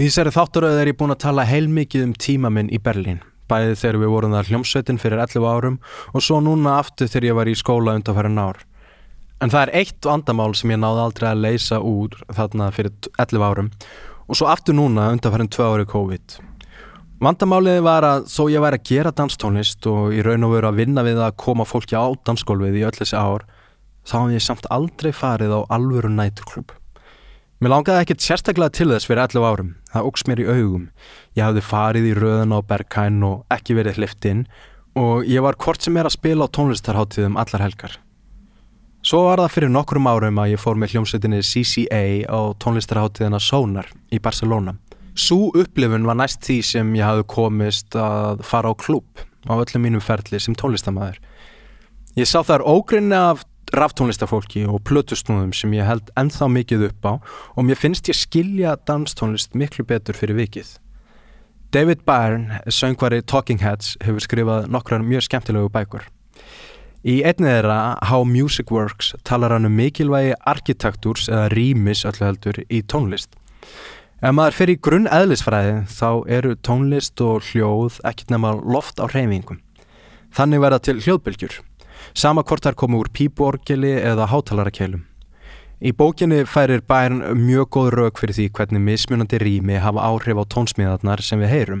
Í 0.00 0.06
þessari 0.08 0.32
þátturöðu 0.34 0.80
er 0.80 0.90
ég 0.92 0.98
búin 0.98 1.12
að 1.14 1.24
tala 1.26 1.44
heilmikið 1.46 2.06
um 2.06 2.12
tíma 2.16 2.50
minn 2.50 2.70
í 2.72 2.78
Berlín, 2.82 3.20
bæðið 3.50 3.74
þegar 3.82 3.98
við 4.00 4.12
vorum 4.14 4.36
þar 4.36 4.48
hljómsveitin 4.50 5.00
fyrir 5.02 5.20
11 5.26 5.48
árum 5.48 5.80
og 6.12 6.24
svo 6.24 6.38
núna 6.40 6.78
aftur 6.80 7.10
þegar 7.12 7.28
ég 7.28 7.36
var 7.38 7.50
í 7.52 7.58
skóla 7.58 7.96
undanfærin 7.98 8.40
ár. 8.40 8.62
En 9.42 9.52
það 9.52 9.66
er 9.66 9.74
eitt 9.82 10.08
vandamál 10.08 10.54
sem 10.56 10.72
ég 10.72 10.80
náði 10.80 11.04
aldrei 11.04 11.28
að 11.32 11.44
leysa 11.44 11.82
úr 11.82 12.16
þarna 12.32 12.70
fyrir 12.72 13.10
11 13.20 13.44
árum 13.44 13.70
og 14.26 14.38
svo 14.38 14.48
aftur 14.48 14.78
núna 14.78 15.10
undanfærin 15.12 15.52
2 15.52 15.68
ári 15.68 15.88
COVID. 15.92 16.38
Vandamálið 17.22 17.82
var 17.86 18.02
að 18.02 18.24
þó 18.32 18.42
ég 18.50 18.62
væri 18.64 18.78
að 18.80 18.88
gera 18.88 19.10
danstónlist 19.14 19.86
og 19.86 20.14
í 20.16 20.22
raun 20.26 20.48
og 20.48 20.56
veru 20.56 20.72
að 20.72 20.78
vinna 20.80 21.04
við 21.06 21.20
að 21.22 21.36
koma 21.38 21.66
fólki 21.68 21.94
á 21.94 22.10
dansgólfið 22.26 22.80
í 22.80 22.86
öll 22.88 22.96
þessi 22.96 23.14
ár, 23.14 23.44
þá 24.02 24.16
hef 24.24 24.32
ég 24.34 24.46
samt 24.48 24.66
aldrei 24.74 25.12
farið 25.14 25.54
á 25.54 25.60
alvöru 25.76 26.10
nætuklub. 26.10 26.72
Mér 27.62 27.70
langaði 27.76 28.02
ekkert 28.02 28.24
sérstaklega 28.24 28.74
til 28.74 28.88
þess 28.90 29.06
fyrir 29.06 29.20
11 29.22 29.44
árum. 29.46 29.66
Það 29.92 30.06
ógs 30.08 30.24
mér 30.26 30.40
í 30.42 30.46
augum. 30.50 30.86
Ég 31.38 31.44
hafði 31.46 31.60
farið 31.62 32.06
í 32.08 32.14
röðun 32.18 32.54
á 32.58 32.58
Berghain 32.66 33.20
og 33.22 33.44
ekki 33.54 33.76
verið 33.78 34.00
hliftinn 34.00 34.40
og 34.98 35.28
ég 35.30 35.44
var 35.44 35.54
hvort 35.62 35.86
sem 35.86 35.94
er 35.94 36.08
að 36.08 36.16
spila 36.16 36.48
á 36.50 36.54
tónlistarháttíðum 36.58 37.38
allar 37.38 37.62
helgar. 37.62 37.94
Svo 39.06 39.20
var 39.28 39.44
það 39.44 39.54
fyrir 39.54 39.70
nokkrum 39.76 40.10
árum 40.10 40.40
að 40.42 40.56
ég 40.56 40.62
fór 40.64 40.80
með 40.82 40.96
hljómsveitinni 40.96 41.38
CCA 41.46 42.02
á 42.26 42.40
tónlistarháttíðina 42.58 43.38
Sonar 43.38 43.94
í 44.10 44.18
Barcelona. 44.18 44.74
Sú 45.14 45.52
upplifun 45.54 46.10
var 46.10 46.18
næst 46.18 46.42
því 46.42 46.58
sem 46.66 46.92
ég 46.98 47.06
hafði 47.06 47.28
komist 47.30 47.94
að 47.94 48.42
fara 48.42 48.74
á 48.74 48.80
klúb 48.82 49.22
á 49.46 49.54
öllum 49.54 49.86
mínum 49.86 50.02
ferli 50.02 50.42
sem 50.42 50.58
tónlistamæður. 50.58 51.22
Ég 52.18 52.26
sá 52.26 52.42
þar 52.42 52.66
ógrinni 52.66 53.14
af 53.14 53.46
ráftónlistafólki 53.72 54.64
og 54.68 54.82
plötusnúðum 54.88 55.52
sem 55.56 55.72
ég 55.76 55.88
held 55.88 56.12
ennþá 56.18 56.48
mikið 56.52 56.86
upp 56.90 57.08
á 57.08 57.12
og 57.56 57.66
mér 57.66 57.80
finnst 57.80 58.10
ég 58.12 58.18
skilja 58.18 58.76
danstónlist 58.88 59.56
miklu 59.58 59.84
betur 59.88 60.18
fyrir 60.18 60.38
vikið. 60.38 60.76
David 61.72 62.02
Byrne, 62.04 62.60
söngvari 62.68 63.22
Talking 63.24 63.62
Heads, 63.64 63.96
hefur 64.04 64.20
skrifað 64.20 64.66
nokkrar 64.68 65.00
mjög 65.00 65.24
skemmtilegu 65.24 65.70
bækur. 65.72 66.04
Í 67.02 67.22
einnið 67.26 67.48
þeirra, 67.48 67.78
How 68.06 68.26
Music 68.28 68.70
Works, 68.70 69.14
talar 69.24 69.54
hann 69.56 69.66
um 69.66 69.72
mikilvægi 69.74 70.36
arkitektúrs 70.46 71.30
eða 71.32 71.48
rýmis 71.50 72.04
öllu 72.06 72.28
heldur 72.28 72.60
í 72.68 72.82
tónlist. 72.84 73.32
Ef 74.22 74.36
maður 74.36 74.54
fer 74.54 74.70
í 74.70 74.76
grunn 74.78 75.08
eðlisfræði 75.10 75.80
þá 75.90 76.08
eru 76.30 76.52
tónlist 76.62 77.18
og 77.24 77.42
hljóð 77.48 77.96
ekkert 78.06 78.30
nema 78.30 78.52
loft 78.60 79.00
á 79.02 79.08
reyfingum. 79.10 79.58
Þannig 80.32 80.62
verða 80.62 80.78
til 80.78 81.00
hljóðbylgjur, 81.02 81.56
sama 82.14 82.42
hvort 82.42 82.64
þær 82.66 82.78
komu 82.78 83.02
úr 83.02 83.10
píborgili 83.12 83.96
eða 84.00 84.28
hátalarakælum. 84.32 85.06
Í 85.82 85.90
bókinni 85.98 86.44
færir 86.46 86.78
bærin 86.86 87.24
mjög 87.42 87.66
góð 87.74 87.88
rauk 87.96 88.20
fyrir 88.22 88.36
því 88.36 88.44
hvernig 88.54 88.82
mismunandi 88.86 89.40
rými 89.42 89.80
hafa 89.82 90.04
áhrif 90.06 90.38
á 90.38 90.44
tónsmíðarnar 90.54 91.18
sem 91.26 91.42
við 91.42 91.50
heyrum. 91.50 91.80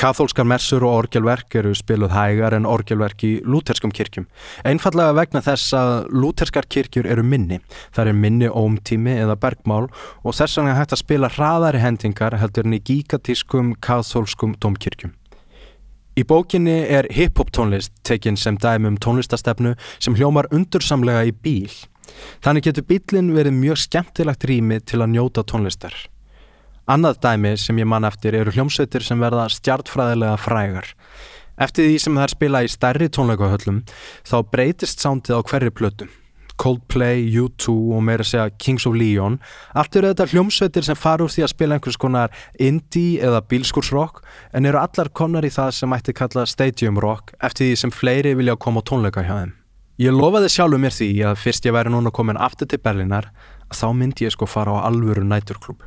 Kathólskar 0.00 0.48
messur 0.48 0.86
og 0.88 0.94
orgelverk 1.02 1.58
eru 1.60 1.74
spiluð 1.76 2.14
hægar 2.16 2.56
en 2.56 2.64
orgelverk 2.64 3.26
í 3.28 3.34
lúterskum 3.44 3.92
kirkjum. 3.92 4.24
Einfallega 4.64 5.12
vegna 5.12 5.44
þess 5.44 5.76
að 5.76 5.92
lúterskar 6.08 6.70
kirkjur 6.72 7.04
eru 7.04 7.20
minni. 7.20 7.60
Það 7.92 8.14
er 8.14 8.20
minni 8.24 8.48
ómtími 8.48 9.20
eða 9.20 9.36
bergmál 9.36 9.90
og 10.24 10.32
þess 10.32 10.56
vegna 10.56 10.78
hægt 10.80 10.96
að 10.96 11.04
spila 11.04 11.28
hraðari 11.36 11.84
hendingar 11.84 12.40
heldur 12.40 12.64
en 12.64 12.80
í 12.80 12.80
gigatískum 12.80 13.74
kathólskum 13.76 14.56
domkirkjum. 14.56 15.12
Í 16.18 16.24
bókinni 16.26 16.80
er 16.90 17.06
hip-hop 17.14 17.52
tónlist 17.54 17.92
tekinn 18.02 18.38
sem 18.40 18.56
dæmi 18.58 18.88
um 18.90 18.96
tónlistastefnu 18.98 19.76
sem 20.02 20.16
hljómar 20.18 20.48
undursamlega 20.50 21.20
í 21.28 21.30
bíl. 21.30 21.70
Þannig 22.42 22.64
getur 22.66 22.86
bílinn 22.88 23.28
verið 23.36 23.54
mjög 23.54 23.78
skemmtilagt 23.84 24.46
rými 24.50 24.80
til 24.82 24.98
að 25.04 25.12
njóta 25.12 25.44
tónlistar. 25.46 25.94
Annað 26.90 27.20
dæmi 27.22 27.52
sem 27.60 27.78
ég 27.78 27.86
man 27.86 28.08
eftir 28.08 28.34
eru 28.34 28.50
hljómsveitir 28.50 29.04
sem 29.06 29.20
verða 29.22 29.46
stjartfræðilega 29.52 30.40
frægar. 30.42 30.90
Eftir 31.60 31.86
því 31.86 31.98
sem 32.02 32.18
þær 32.18 32.34
spila 32.34 32.64
í 32.64 32.72
stærri 32.72 33.10
tónleikahöllum 33.14 33.84
þá 34.26 34.36
breytist 34.50 35.04
sándið 35.04 35.38
á 35.38 35.40
hverju 35.46 35.74
plötu. 35.76 36.08
Coldplay, 36.58 37.28
U2 37.38 37.74
og 37.96 38.02
meira 38.06 38.26
segja 38.26 38.48
Kings 38.58 38.86
of 38.88 38.96
Leon 38.98 39.38
allt 39.78 39.96
eru 39.96 40.10
þetta 40.10 40.28
hljómsveitir 40.32 40.86
sem 40.86 40.98
fara 40.98 41.26
úr 41.26 41.32
því 41.32 41.46
að 41.46 41.52
spila 41.54 41.78
einhvers 41.78 42.00
konar 42.00 42.34
indie 42.58 43.22
eða 43.24 43.44
bílskursrock 43.50 44.22
en 44.52 44.68
eru 44.68 44.80
allar 44.82 45.12
komnar 45.14 45.46
í 45.46 45.52
það 45.54 45.74
sem 45.78 45.94
ætti 45.96 46.16
kalla 46.18 46.46
stadium 46.46 46.98
rock 47.02 47.34
eftir 47.38 47.70
því 47.70 47.80
sem 47.84 47.94
fleiri 47.94 48.34
vilja 48.38 48.58
koma 48.58 48.82
á 48.82 48.88
tónleika 48.90 49.24
hjá 49.26 49.34
þeim. 49.36 49.54
Ég 49.98 50.14
lofaði 50.14 50.50
sjálfu 50.54 50.78
mér 50.78 50.94
því 50.94 51.06
að 51.26 51.40
fyrst 51.42 51.64
ég 51.66 51.74
væri 51.74 51.90
núna 51.90 52.12
komin 52.14 52.38
aftur 52.38 52.68
til 52.70 52.78
Berlinar 52.78 53.32
að 53.66 53.80
þá 53.80 53.88
myndi 53.98 54.28
ég 54.28 54.34
sko 54.34 54.46
fara 54.46 54.76
á 54.78 54.86
alvöru 54.86 55.24
næturklub. 55.26 55.80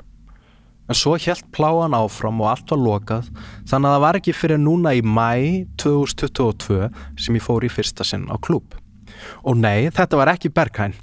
En 0.92 0.98
svo 1.00 1.14
helt 1.16 1.46
pláan 1.56 1.96
áfram 1.96 2.42
og 2.44 2.50
allt 2.52 2.74
var 2.74 2.82
lokað 2.82 3.30
þannig 3.70 3.88
að 3.88 3.94
það 3.96 4.04
var 4.04 4.20
ekki 4.20 4.36
fyrir 4.36 4.60
núna 4.60 4.92
í 4.98 5.04
mæ 5.06 5.64
2022 5.80 6.90
sem 7.16 7.40
ég 7.40 7.46
fór 7.46 7.64
í 7.64 7.72
fyrsta 7.72 8.04
sinn 8.04 8.28
á 8.28 8.36
klub. 8.36 8.76
Og 9.44 9.58
nei, 9.58 9.90
þetta 9.94 10.20
var 10.20 10.32
ekki 10.34 10.52
Berghain. 10.54 10.96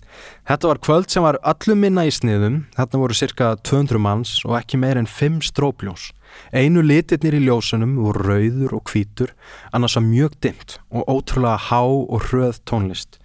Þetta 0.48 0.70
var 0.70 0.80
kvöld 0.84 1.10
sem 1.12 1.24
var 1.24 1.38
öllum 1.46 1.82
minna 1.84 2.04
í 2.08 2.12
sniðum, 2.14 2.60
þarna 2.76 3.00
voru 3.02 3.16
cirka 3.16 3.50
200 3.66 4.02
manns 4.02 4.34
og 4.46 4.56
ekki 4.58 4.80
meir 4.80 5.00
en 5.00 5.08
5 5.10 5.40
strópljós. 5.50 6.10
Einu 6.52 6.82
litirnir 6.84 7.38
í 7.38 7.42
ljósunum 7.46 7.96
voru 8.02 8.26
rauður 8.26 8.76
og 8.78 8.92
hvítur, 8.92 9.34
annars 9.72 9.96
var 9.98 10.06
mjög 10.06 10.38
dimt 10.44 10.78
og 10.90 11.08
ótrúlega 11.08 11.56
há 11.68 11.82
og 11.82 12.28
hröð 12.28 12.60
tónlist. 12.68 13.18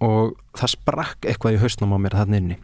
Og 0.00 0.34
það 0.56 0.74
sprakk 0.76 1.28
eitthvað 1.28 1.58
í 1.58 1.62
hausnum 1.62 1.94
á 1.94 1.98
mér 2.00 2.18
þann 2.20 2.38
inni. 2.40 2.58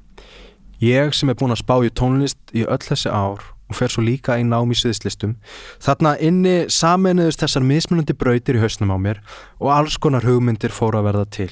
Ég 0.80 1.12
sem 1.16 1.28
er 1.28 1.36
búin 1.36 1.52
að 1.52 1.62
spá 1.62 1.76
í 1.84 1.92
tónlist 1.92 2.54
í 2.56 2.64
öll 2.64 2.80
þessi 2.80 3.12
ár 3.12 3.44
og 3.70 3.78
fer 3.78 3.92
svo 3.92 4.02
líka 4.04 4.36
í 4.40 4.44
nám 4.44 4.74
í 4.74 4.76
sviðslistum, 4.76 5.36
þarna 5.82 6.16
inni 6.18 6.56
saminuðust 6.68 7.44
þessar 7.44 7.64
mismunandi 7.66 8.16
brautir 8.18 8.58
í 8.58 8.62
hausnum 8.64 8.92
á 8.92 8.98
mér 8.98 9.22
og 9.62 9.70
alls 9.76 9.96
konar 10.02 10.26
hugmyndir 10.26 10.74
fóru 10.74 11.00
að 11.00 11.08
verða 11.08 11.26
til. 11.38 11.50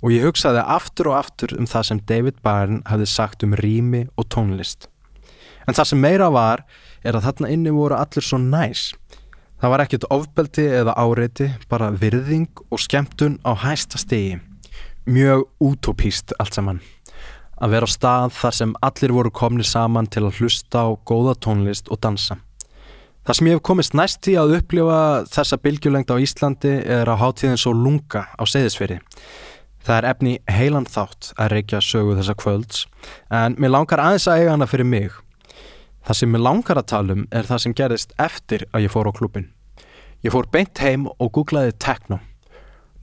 Og 0.00 0.14
ég 0.14 0.24
hugsaði 0.24 0.62
aftur 0.64 1.10
og 1.10 1.18
aftur 1.18 1.56
um 1.58 1.68
það 1.68 1.88
sem 1.88 2.04
David 2.08 2.38
Byrne 2.44 2.80
hafði 2.88 3.08
sagt 3.10 3.44
um 3.44 3.56
rými 3.56 4.06
og 4.16 4.28
tónlist. 4.32 4.88
En 5.68 5.76
það 5.76 5.90
sem 5.90 6.00
meira 6.00 6.30
var 6.32 6.64
er 7.04 7.16
að 7.16 7.26
þarna 7.28 7.50
inni 7.52 7.72
voru 7.74 7.96
allir 7.98 8.24
svo 8.24 8.40
næs. 8.40 8.90
Það 9.60 9.72
var 9.74 9.82
ekkert 9.84 10.06
ofbeldi 10.08 10.64
eða 10.72 10.96
áreiti, 10.96 11.50
bara 11.68 11.90
virðing 11.92 12.48
og 12.70 12.80
skemmtun 12.80 13.36
á 13.44 13.52
hæsta 13.60 14.00
stegi. 14.00 14.38
Mjög 15.04 15.44
utopíst 15.60 16.32
allt 16.40 16.56
saman. 16.56 16.80
Að 17.60 17.74
vera 17.74 17.88
á 17.88 17.90
stað 17.92 18.34
þar 18.38 18.56
sem 18.56 18.74
allir 18.88 19.14
voru 19.14 19.30
komni 19.30 19.66
saman 19.66 20.08
til 20.08 20.24
að 20.24 20.40
hlusta 20.40 20.86
á 20.86 20.88
góða 21.04 21.36
tónlist 21.36 21.90
og 21.92 22.00
dansa. 22.00 22.38
Það 23.26 23.36
sem 23.36 23.50
ég 23.50 23.58
hef 23.58 23.64
komist 23.68 23.94
næst 23.94 24.28
í 24.32 24.36
að 24.40 24.56
upplifa 24.58 25.00
þessa 25.28 25.60
bylgjulengd 25.60 26.10
á 26.10 26.16
Íslandi 26.24 26.74
er 26.98 27.10
á 27.12 27.14
hátíðin 27.20 27.60
svo 27.60 27.74
lunga 27.76 28.26
á 28.32 28.42
segðisferi. 28.48 28.98
Það 29.84 29.96
er 29.96 30.10
efni 30.10 30.36
heilan 30.48 30.88
þátt 30.88 31.34
að 31.36 31.52
reykja 31.54 31.84
sögu 31.84 32.16
þessa 32.16 32.36
kvölds 32.40 32.86
en 33.32 33.56
mér 33.60 33.76
langar 33.76 34.00
aðeins 34.00 34.28
að 34.28 34.40
eiga 34.40 34.56
hana 34.56 34.68
fyrir 34.68 34.88
mig 34.88 35.12
Það 36.06 36.16
sem 36.16 36.34
ég 36.34 36.42
langar 36.42 36.80
að 36.80 36.88
tala 36.90 37.14
um 37.14 37.24
er 37.30 37.46
það 37.48 37.62
sem 37.64 37.74
gerist 37.76 38.14
eftir 38.18 38.64
að 38.72 38.86
ég 38.86 38.92
fór 38.92 39.10
á 39.10 39.12
klubin. 39.12 39.50
Ég 40.24 40.32
fór 40.32 40.48
beint 40.52 40.80
heim 40.80 41.06
og 41.12 41.32
googlaði 41.36 41.74
techno. 41.80 42.20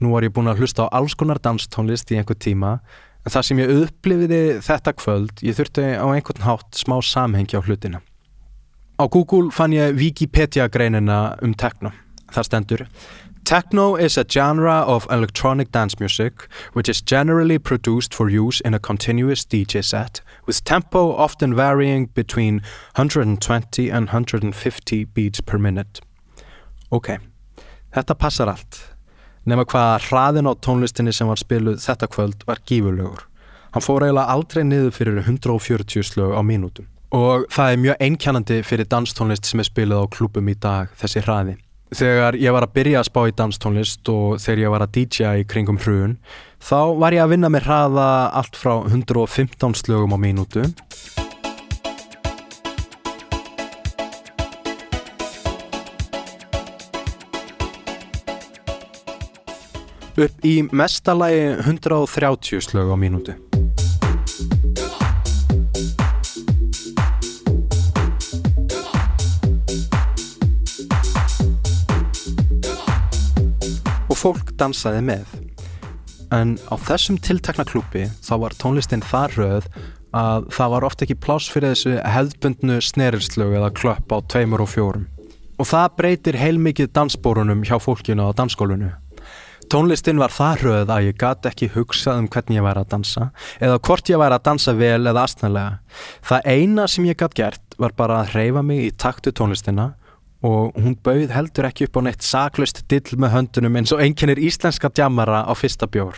Nú 0.02 0.12
var 0.14 0.26
ég 0.26 0.34
búin 0.34 0.50
að 0.50 0.62
hlusta 0.62 0.86
á 0.86 0.94
alls 0.98 1.14
konar 1.18 1.40
danstónlist 1.42 2.10
í 2.12 2.18
einhver 2.18 2.38
tíma 2.38 2.78
en 3.28 3.34
það 3.34 3.44
sem 3.44 3.58
ég 3.60 3.72
upplifiði 3.84 4.42
þetta 4.64 4.94
kvöld, 4.96 5.40
ég 5.44 5.56
þurfti 5.58 5.84
á 6.00 6.06
einhvern 6.08 6.46
hátt 6.46 6.78
smá 6.80 6.96
samhengi 7.04 7.60
á 7.60 7.60
hlutina. 7.60 8.00
Á 8.96 9.04
Google 9.04 9.52
fann 9.52 9.76
ég 9.76 9.98
Wikipedia 10.00 10.68
greinina 10.72 11.36
um 11.44 11.52
techno. 11.54 11.92
Það 12.32 12.46
stendur 12.48 12.88
Techno 13.44 13.96
is 13.96 14.18
a 14.18 14.24
genre 14.24 14.82
of 14.84 15.06
electronic 15.10 15.72
dance 15.72 15.98
music 16.00 16.48
which 16.74 16.88
is 16.88 17.00
generally 17.00 17.58
produced 17.58 18.12
for 18.12 18.28
use 18.28 18.60
in 18.60 18.74
a 18.74 18.78
continuous 18.78 19.44
DJ 19.44 19.82
set 19.82 20.20
with 20.46 20.64
tempo 20.64 21.14
often 21.14 21.54
varying 21.54 22.06
between 22.14 22.60
120 22.96 23.88
and 23.90 24.08
150 24.08 25.04
beats 25.04 25.40
per 25.40 25.58
minute. 25.58 26.00
Ok, 26.90 27.18
þetta 27.94 28.14
passar 28.14 28.48
allt. 28.48 28.97
Nefna 29.48 29.64
hvaða 29.64 30.00
hraðin 30.04 30.50
á 30.50 30.52
tónlistinni 30.60 31.12
sem 31.16 31.28
var 31.30 31.40
spiluð 31.40 31.78
þetta 31.80 32.08
kvöld 32.12 32.42
var 32.48 32.60
gífurlegur. 32.68 33.22
Hann 33.72 33.84
fór 33.84 34.04
eiginlega 34.04 34.34
aldrei 34.34 34.64
niður 34.66 34.92
fyrir 34.96 35.20
140 35.22 36.04
slög 36.04 36.34
á 36.36 36.40
mínútum. 36.44 36.88
Og 37.16 37.46
það 37.52 37.72
er 37.72 37.80
mjög 37.80 38.04
einkjænandi 38.04 38.58
fyrir 38.68 38.88
danstónlist 38.92 39.48
sem 39.48 39.62
er 39.62 39.68
spiluð 39.68 40.04
á 40.04 40.12
klúpum 40.12 40.50
í 40.52 40.56
dag, 40.60 40.92
þessi 41.00 41.24
hraði. 41.24 41.56
Þegar 41.96 42.36
ég 42.36 42.52
var 42.52 42.66
að 42.66 42.74
byrja 42.76 43.00
að 43.00 43.08
spá 43.08 43.20
í 43.24 43.36
danstónlist 43.38 44.10
og 44.12 44.36
þegar 44.44 44.60
ég 44.60 44.74
var 44.74 44.84
að 44.84 44.92
DJa 44.98 45.30
í 45.40 45.46
kringum 45.48 45.80
hrun 45.80 46.18
þá 46.60 46.80
var 47.00 47.16
ég 47.16 47.24
að 47.24 47.32
vinna 47.32 47.48
með 47.48 47.70
hraða 47.70 48.08
allt 48.42 48.60
frá 48.60 48.74
115 48.82 49.80
slögum 49.80 50.12
á 50.12 50.18
mínútu 50.20 50.66
upp 60.18 60.46
í 60.46 60.56
mestalagi 60.70 61.44
130 61.64 62.64
slög 62.68 62.90
á 62.90 62.96
mínútu 62.98 63.38
fólk 74.18 74.50
dansaði 74.58 75.02
með. 75.06 75.36
En 76.34 76.56
á 76.68 76.74
þessum 76.88 77.18
tiltakna 77.22 77.64
klúpi 77.68 78.08
þá 78.24 78.34
var 78.42 78.56
tónlistin 78.60 79.04
það 79.04 79.36
röð 79.38 79.68
að 80.18 80.48
það 80.56 80.72
var 80.74 80.86
ofta 80.88 81.06
ekki 81.06 81.18
pláss 81.24 81.52
fyrir 81.52 81.74
þessu 81.74 81.94
hefðbundnu 82.02 82.78
snerilslög 82.84 83.54
eða 83.60 83.72
klöpp 83.76 84.12
á 84.12 84.18
tveimur 84.32 84.64
og 84.64 84.72
fjórum. 84.72 85.06
Og 85.58 85.68
það 85.68 85.94
breytir 85.98 86.38
heilmikið 86.38 86.92
dansbórunum 86.96 87.64
hjá 87.66 87.76
fólkinu 87.82 88.28
á 88.28 88.36
dansskólinu. 88.36 88.92
Tónlistin 89.68 90.16
var 90.16 90.32
það 90.32 90.62
röð 90.64 90.90
að 90.94 91.06
ég 91.10 91.16
gæti 91.20 91.48
ekki 91.50 91.66
hugsað 91.74 92.22
um 92.22 92.28
hvernig 92.32 92.56
ég 92.56 92.64
væri 92.64 92.80
að 92.80 92.92
dansa 92.94 93.24
eða 93.60 93.80
hvort 93.84 94.08
ég 94.08 94.20
væri 94.22 94.38
að 94.38 94.46
dansa 94.48 94.72
vel 94.78 95.10
eða 95.10 95.24
astnælega. 95.28 95.74
Það 96.24 96.48
eina 96.54 96.86
sem 96.88 97.08
ég 97.08 97.18
gæti 97.20 97.42
gert 97.42 97.76
var 97.78 97.92
bara 97.98 98.22
að 98.22 98.32
reyfa 98.38 98.62
mig 98.64 98.86
í 98.86 98.94
taktu 98.96 99.34
tónlistina 99.34 99.90
og 100.48 100.72
hún 100.78 100.96
bauð 101.04 101.34
heldur 101.34 101.68
ekki 101.68 101.88
upp 101.88 102.00
á 102.00 102.06
neitt 102.06 102.24
saklust 102.24 102.84
dill 102.88 103.20
með 103.20 103.34
höndunum 103.34 103.76
eins 103.80 103.92
og 103.92 104.00
einkennir 104.04 104.40
íslenska 104.40 104.88
djamara 104.88 105.44
á 105.44 105.52
fyrsta 105.58 105.90
bjór. 105.90 106.16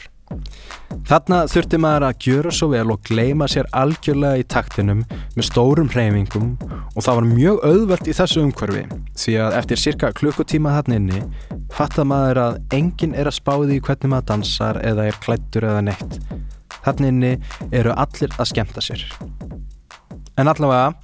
Þarna 1.11 1.41
þurfti 1.51 1.79
maður 1.81 2.05
að 2.07 2.25
gjöra 2.27 2.53
svo 2.55 2.69
vel 2.71 2.93
og 2.93 3.01
gleima 3.07 3.47
sér 3.51 3.69
algjörlega 3.75 4.43
í 4.43 4.45
taktinum 4.51 5.01
með 5.37 5.47
stórum 5.47 5.89
hreyfingum 5.91 6.53
og 6.61 7.03
það 7.03 7.19
var 7.19 7.27
mjög 7.31 7.65
auðvelt 7.67 8.11
í 8.11 8.15
þessu 8.19 8.45
umhverfi 8.45 8.85
því 9.19 9.35
að 9.45 9.57
eftir 9.61 9.83
cirka 9.85 10.13
klukkutíma 10.21 10.75
þarna 10.77 11.01
inni 11.01 11.23
fattað 11.75 12.11
maður 12.13 12.43
að 12.45 12.61
enginn 12.79 13.17
er 13.19 13.31
að 13.31 13.39
spáði 13.39 13.79
í 13.79 13.83
hvernig 13.87 14.13
maður 14.13 14.29
dansar 14.33 14.81
eða 14.87 15.09
er 15.11 15.21
klættur 15.25 15.67
eða 15.71 15.85
neitt. 15.89 16.19
Þarna 16.81 17.13
inni 17.13 17.33
eru 17.75 17.95
allir 17.95 18.35
að 18.39 18.51
skemta 18.53 18.85
sér. 18.85 19.05
En 20.39 20.49
allavega, 20.49 20.95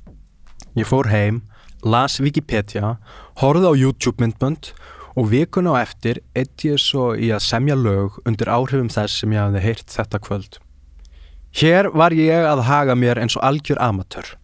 ég 0.79 0.89
fór 0.89 1.11
heim 1.11 1.43
las 1.87 2.21
Wikipedia, 2.23 2.97
horfði 3.43 3.71
á 3.71 3.73
YouTube 3.79 4.23
myndbönd 4.23 4.73
og 4.73 4.96
vikun 5.25 5.71
á 5.73 5.81
eftir 5.81 6.21
eitt 6.37 6.65
ég 6.69 6.81
svo 6.81 7.15
í 7.17 7.31
að 7.33 7.47
semja 7.47 7.77
lög 7.79 8.19
undir 8.29 8.51
áhrifum 8.53 8.91
þess 8.93 9.23
sem 9.23 9.33
ég 9.33 9.41
hafði 9.41 9.63
heyrt 9.65 9.95
þetta 9.95 10.21
kvöld. 10.21 10.59
Hér 11.57 11.89
var 11.97 12.13
ég 12.13 12.45
að 12.45 12.67
haga 12.69 12.99
mér 12.99 13.23
eins 13.23 13.39
og 13.39 13.47
algjör 13.49 13.81
amatör. 13.81 14.35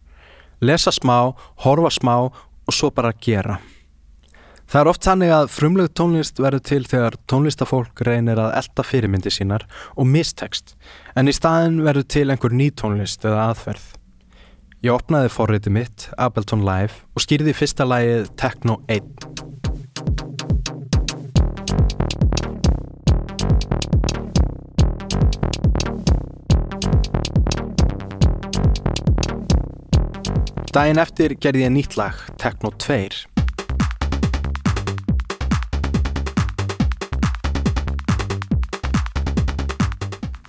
Lesa 0.64 0.94
smá, 0.94 1.34
horfa 1.60 1.90
smá 1.92 2.16
og 2.24 2.72
svo 2.72 2.88
bara 2.94 3.12
gera. 3.12 3.58
Það 4.72 4.80
er 4.80 4.88
oft 4.88 5.04
þannig 5.04 5.32
að 5.36 5.50
frumleg 5.52 5.90
tónlist 5.92 6.38
verður 6.40 6.62
til 6.64 6.84
þegar 6.88 7.18
tónlistafólk 7.28 8.00
reynir 8.08 8.40
að 8.40 8.54
elda 8.62 8.86
fyrirmyndi 8.88 9.32
sínar 9.34 9.66
og 9.92 10.08
mistekst, 10.08 10.78
en 11.12 11.28
í 11.28 11.36
staðin 11.36 11.82
verður 11.84 12.08
til 12.16 12.30
einhver 12.32 12.56
ný 12.56 12.70
tónlist 12.72 13.28
eða 13.28 13.50
aðferð. 13.50 13.90
Ég 14.80 14.96
opnaði 14.96 15.28
forriði 15.36 15.76
mitt, 15.76 16.08
Ableton 16.16 16.64
Live, 16.64 17.04
og 17.12 17.26
skýrði 17.26 17.52
fyrsta 17.60 17.84
lægið 17.84 18.32
Techno 18.40 18.80
1. 18.88 19.51
Dæin 30.72 30.96
eftir 30.96 31.34
gerði 31.36 31.66
ég 31.66 31.72
nýtt 31.74 31.98
lag, 32.00 32.16
Techno 32.40 32.70
2. 32.80 33.26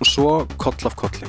Og 0.00 0.08
svo 0.08 0.30
koll 0.56 0.88
af 0.88 0.96
kolli. 0.96 1.28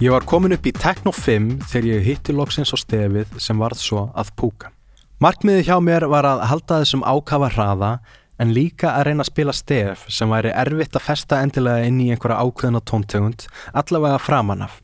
Ég 0.00 0.08
var 0.14 0.24
komin 0.24 0.56
upp 0.56 0.64
í 0.64 0.72
Techno 0.72 1.12
5 1.12 1.50
þegar 1.68 1.90
ég 1.90 2.08
hitti 2.08 2.32
loksins 2.32 2.72
á 2.72 2.80
stefið 2.80 3.36
sem 3.36 3.60
varð 3.60 3.82
svo 3.82 4.06
að 4.16 4.32
púka. 4.40 4.72
Markmiði 5.20 5.66
hjá 5.68 5.76
mér 5.84 6.08
var 6.08 6.24
að 6.24 6.46
halda 6.48 6.80
þessum 6.80 7.04
ákafa 7.04 7.52
hraða 7.52 7.92
en 8.40 8.56
líka 8.56 8.94
að 8.94 9.10
reyna 9.10 9.26
að 9.26 9.34
spila 9.34 9.52
stef 9.52 10.08
sem 10.08 10.32
væri 10.32 10.56
erfitt 10.64 10.96
að 10.96 11.06
festa 11.10 11.44
endilega 11.44 11.84
inn 11.84 12.00
í 12.00 12.08
einhverja 12.08 12.40
ákveðina 12.40 12.80
tóntegund 12.88 13.44
allavega 13.76 14.16
framanaf. 14.16 14.80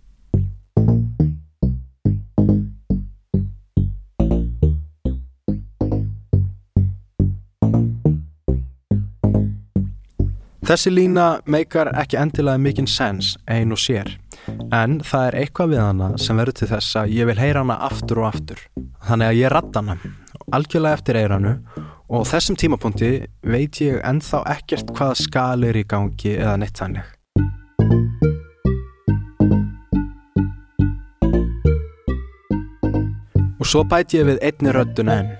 Þessi 10.70 10.90
lína 10.94 11.24
meikar 11.50 11.88
ekki 11.98 12.14
endilega 12.14 12.60
mikinn 12.62 12.86
sens 12.86 13.32
ein 13.50 13.74
og 13.74 13.80
sér. 13.82 14.06
En 14.70 15.00
það 15.02 15.24
er 15.26 15.36
eitthvað 15.40 15.72
við 15.72 15.80
hana 15.82 16.10
sem 16.22 16.38
verður 16.38 16.60
til 16.60 16.68
þess 16.70 16.98
að 17.00 17.14
ég 17.16 17.26
vil 17.26 17.40
heyra 17.42 17.64
hana 17.64 17.78
aftur 17.88 18.20
og 18.22 18.28
aftur. 18.28 18.60
Þannig 19.08 19.32
að 19.32 19.40
ég 19.40 19.50
ratta 19.50 19.82
hana 19.82 19.96
algjörlega 20.54 21.00
eftir 21.00 21.18
eiranu 21.18 21.56
og 22.06 22.22
þessum 22.30 22.58
tímapunkti 22.62 23.10
veit 23.50 23.80
ég 23.82 23.98
ennþá 24.06 24.44
ekkert 24.54 24.94
hvaða 24.94 25.18
skalir 25.18 25.80
í 25.80 25.82
gangi 25.90 26.36
eða 26.36 26.54
neitt 26.62 26.78
þannig. 26.78 27.02
Og 33.58 33.66
svo 33.66 33.82
bæti 33.90 34.22
ég 34.22 34.30
við 34.30 34.38
einni 34.46 34.78
röddun 34.78 35.10
enn 35.18 35.34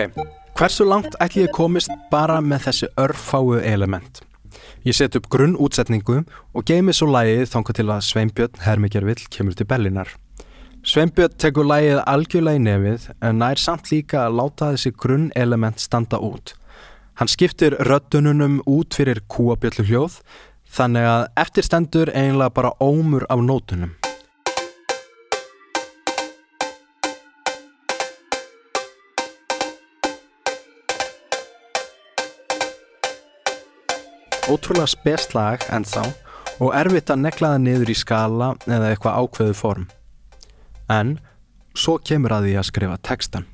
Ok, 0.00 0.16
hversu 0.56 0.84
langt 0.88 1.16
ætli 1.20 1.42
ég 1.44 1.50
komist 1.52 1.90
bara 2.08 2.38
með 2.40 2.62
þessi 2.66 2.86
örfáu 3.02 3.58
element? 3.58 4.22
Ég 4.86 4.96
set 4.96 5.18
upp 5.18 5.26
grunn 5.28 5.58
útsetningu 5.60 6.22
og 6.56 6.64
geimi 6.64 6.94
svo 6.96 7.10
lægið 7.12 7.50
þángu 7.52 7.74
til 7.76 7.86
að 7.92 8.06
Sveinbjörn 8.06 8.62
Hermikjörvill 8.64 9.26
kemur 9.28 9.58
til 9.58 9.68
Bellinar. 9.68 10.14
Sveinbjörn 10.88 11.36
tekur 11.36 11.68
lægið 11.68 12.00
algjörlega 12.14 12.62
í 12.62 12.64
nefið 12.64 13.06
en 13.20 13.42
nær 13.44 13.60
samt 13.60 13.92
líka 13.92 14.24
að 14.24 14.40
láta 14.40 14.72
þessi 14.72 14.94
grunn 15.04 15.28
element 15.36 15.84
standa 15.84 16.16
út. 16.16 16.54
Hann 17.20 17.28
skiptir 17.28 17.76
röddununum 17.84 18.62
út 18.64 18.96
fyrir 18.96 19.20
kúabjöllu 19.28 19.84
hljóð 19.90 20.22
þannig 20.80 21.12
að 21.12 21.28
eftirstendur 21.44 22.14
eiginlega 22.14 22.56
bara 22.56 22.72
ómur 22.80 23.28
af 23.28 23.44
nótunum. 23.44 23.99
Ótrúlega 34.50 34.90
speslag 34.90 35.64
ennþá 35.70 36.04
og 36.60 36.74
erfitt 36.76 37.10
að 37.12 37.22
negla 37.24 37.54
það 37.54 37.64
niður 37.64 37.92
í 37.92 37.96
skala 37.96 38.50
eða 38.66 38.90
eitthvað 38.92 39.18
ákveðu 39.22 39.56
form. 39.56 39.88
En 40.90 41.16
svo 41.78 41.96
kemur 42.02 42.34
að 42.36 42.48
því 42.48 42.54
að 42.60 42.68
skrifa 42.68 43.00
textan. 43.06 43.48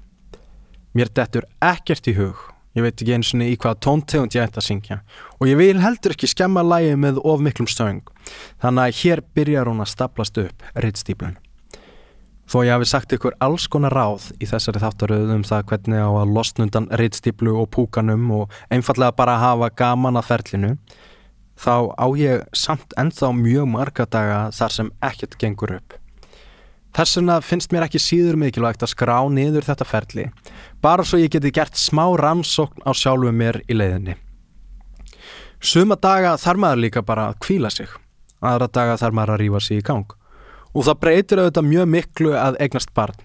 Mér 0.96 1.12
dettur 1.12 1.46
ekkert 1.60 2.08
í 2.08 2.16
hug, 2.16 2.38
ég 2.76 2.86
veit 2.86 2.96
ekki 2.96 3.16
eins 3.16 3.34
og 3.36 3.44
í 3.44 3.56
hvaða 3.60 3.80
tóntegund 3.84 4.36
ég 4.36 4.46
ætti 4.48 4.62
að 4.62 4.68
syngja 4.70 5.00
og 5.36 5.50
ég 5.50 5.58
vil 5.60 5.82
heldur 5.84 6.16
ekki 6.16 6.30
skemma 6.32 6.64
lægi 6.64 6.94
með 7.00 7.20
of 7.22 7.42
miklum 7.44 7.68
stöng, 7.68 8.00
þannig 8.64 8.86
að 8.86 9.02
hér 9.02 9.24
byrjar 9.36 9.68
hún 9.68 9.84
að 9.84 9.92
staplast 9.92 10.40
upp 10.40 10.64
reittstýplun. 10.74 11.36
Þó 12.46 12.60
ég 12.62 12.76
hafi 12.76 12.86
sagt 12.86 13.10
ykkur 13.16 13.34
alls 13.42 13.64
konar 13.66 13.94
ráð 13.96 14.28
í 14.38 14.46
þessari 14.46 14.78
þáttaröðum 14.78 15.40
um 15.40 15.44
það 15.46 15.64
hvernig 15.66 15.98
á 15.98 16.10
að 16.14 16.32
losnundan 16.36 16.84
reittstiplu 16.94 17.56
og 17.58 17.72
púkanum 17.74 18.28
og 18.36 18.52
einfallega 18.70 19.16
bara 19.18 19.34
hafa 19.42 19.72
gaman 19.74 20.18
að 20.20 20.28
ferlinu, 20.28 20.68
þá 21.58 21.90
á 21.98 22.06
ég 22.14 22.44
samt 22.54 22.94
ennþá 23.02 23.32
mjög 23.34 23.66
marga 23.72 24.06
daga 24.06 24.36
þar 24.54 24.74
sem 24.76 24.90
ekkert 25.08 25.34
gengur 25.42 25.72
upp. 25.80 25.96
Þess 26.94 27.18
vegna 27.18 27.38
finnst 27.42 27.74
mér 27.74 27.88
ekki 27.88 28.00
síður 28.00 28.38
mikilvægt 28.38 28.84
að 28.86 28.92
skrá 28.92 29.16
niður 29.26 29.66
þetta 29.66 29.88
ferli, 29.88 30.28
bara 30.80 31.04
svo 31.04 31.18
ég 31.18 31.32
geti 31.34 31.50
gert 31.50 31.74
smá 31.74 32.04
rannsókn 32.14 32.86
á 32.86 32.94
sjálfu 32.94 33.32
mér 33.34 33.58
í 33.66 33.74
leiðinni. 33.74 34.14
Suma 35.58 35.98
daga 35.98 36.36
þarf 36.38 36.62
maður 36.62 36.84
líka 36.84 37.02
bara 37.02 37.26
að 37.32 37.42
kvíla 37.42 37.72
sig, 37.74 37.90
aðra 38.38 38.70
daga 38.70 38.96
þarf 39.02 39.18
maður 39.18 39.34
að 39.34 39.42
rýfa 39.42 39.64
sig 39.66 39.82
í 39.82 39.84
gang 39.90 40.14
og 40.76 40.84
það 40.84 41.00
breytir 41.04 41.40
auðvitað 41.40 41.70
mjög 41.70 41.88
miklu 41.94 42.34
að 42.36 42.58
eignast 42.60 42.92
barn. 42.96 43.16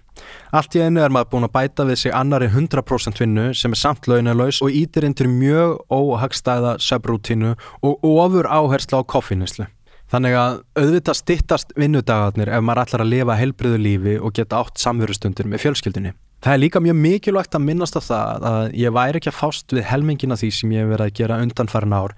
Allt 0.56 0.76
í 0.78 0.82
einu 0.84 1.02
er 1.02 1.12
maður 1.12 1.32
búin 1.34 1.48
að 1.48 1.54
bæta 1.56 1.86
við 1.88 2.00
sig 2.04 2.16
annari 2.16 2.48
100% 2.52 3.22
vinnu 3.24 3.52
sem 3.58 3.74
er 3.74 3.80
samt 3.80 4.08
launalaus 4.08 4.62
og 4.64 4.74
ítir 4.76 5.08
inn 5.08 5.16
til 5.18 5.30
mjög 5.32 5.80
óhagstæða 5.92 6.78
söbrútínu 6.84 7.54
og 7.82 8.04
ofur 8.08 8.48
áhersla 8.48 9.02
á 9.02 9.04
koffinislu. 9.04 9.68
Þannig 10.12 10.36
að 10.36 10.58
auðvitað 10.76 11.20
stittast 11.22 11.72
vinnudagarnir 11.80 12.52
ef 12.52 12.64
maður 12.68 12.84
ætlar 12.84 13.06
að 13.06 13.14
lifa 13.14 13.38
heilbriðu 13.40 13.80
lífi 13.80 14.18
og 14.20 14.36
geta 14.36 14.60
átt 14.60 14.82
samverustundir 14.82 15.48
með 15.48 15.64
fjölskyldunni. 15.66 16.12
Það 16.44 16.56
er 16.58 16.62
líka 16.64 16.82
mjög 16.84 16.98
mikilvægt 17.00 17.56
að 17.56 17.64
minnast 17.68 17.96
á 17.96 18.02
það 18.04 18.46
að 18.50 18.76
ég 18.82 18.96
væri 18.98 19.22
ekki 19.22 19.32
að 19.32 19.38
fást 19.40 19.76
við 19.78 19.88
helmingina 19.88 20.38
því 20.42 20.50
sem 20.58 20.74
ég 20.76 20.84
hef 20.84 20.92
verið 20.92 21.08
að 21.08 21.18
gera 21.22 21.38
undanfærin 21.46 21.96
ár 21.96 22.16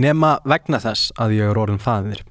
nema 0.00 0.38
vegna 0.48 0.80
þess 0.82 1.12
að 1.20 1.36
ég 1.38 1.52
er 1.52 1.60
orðin 1.60 1.82
fæðir. 1.82 2.24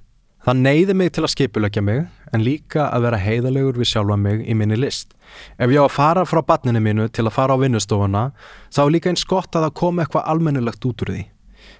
Það 0.45 0.59
neyði 0.61 0.93
mig 0.93 1.07
til 1.09 1.23
að 1.25 1.31
skipulegja 1.33 1.81
mig 1.81 2.03
en 2.29 2.43
líka 2.45 2.83
að 2.93 3.07
vera 3.07 3.17
heiðalegur 3.17 3.79
við 3.81 3.87
sjálfa 3.89 4.17
mig 4.21 4.43
í 4.45 4.53
minni 4.53 4.77
list. 4.77 5.15
Ef 5.57 5.73
ég 5.73 5.81
á 5.81 5.89
að 5.89 5.95
fara 5.95 6.25
frá 6.29 6.43
batninu 6.45 6.83
mínu 6.85 7.07
til 7.09 7.25
að 7.25 7.33
fara 7.33 7.57
á 7.57 7.61
vinnustofuna 7.63 8.27
þá 8.69 8.81
er 8.83 8.93
líka 8.93 9.09
eins 9.09 9.25
gott 9.25 9.57
að 9.57 9.65
það 9.65 9.75
komi 9.81 10.05
eitthvað 10.05 10.29
almennilegt 10.35 10.85
út 10.85 11.01
úr 11.01 11.13
því. 11.15 11.23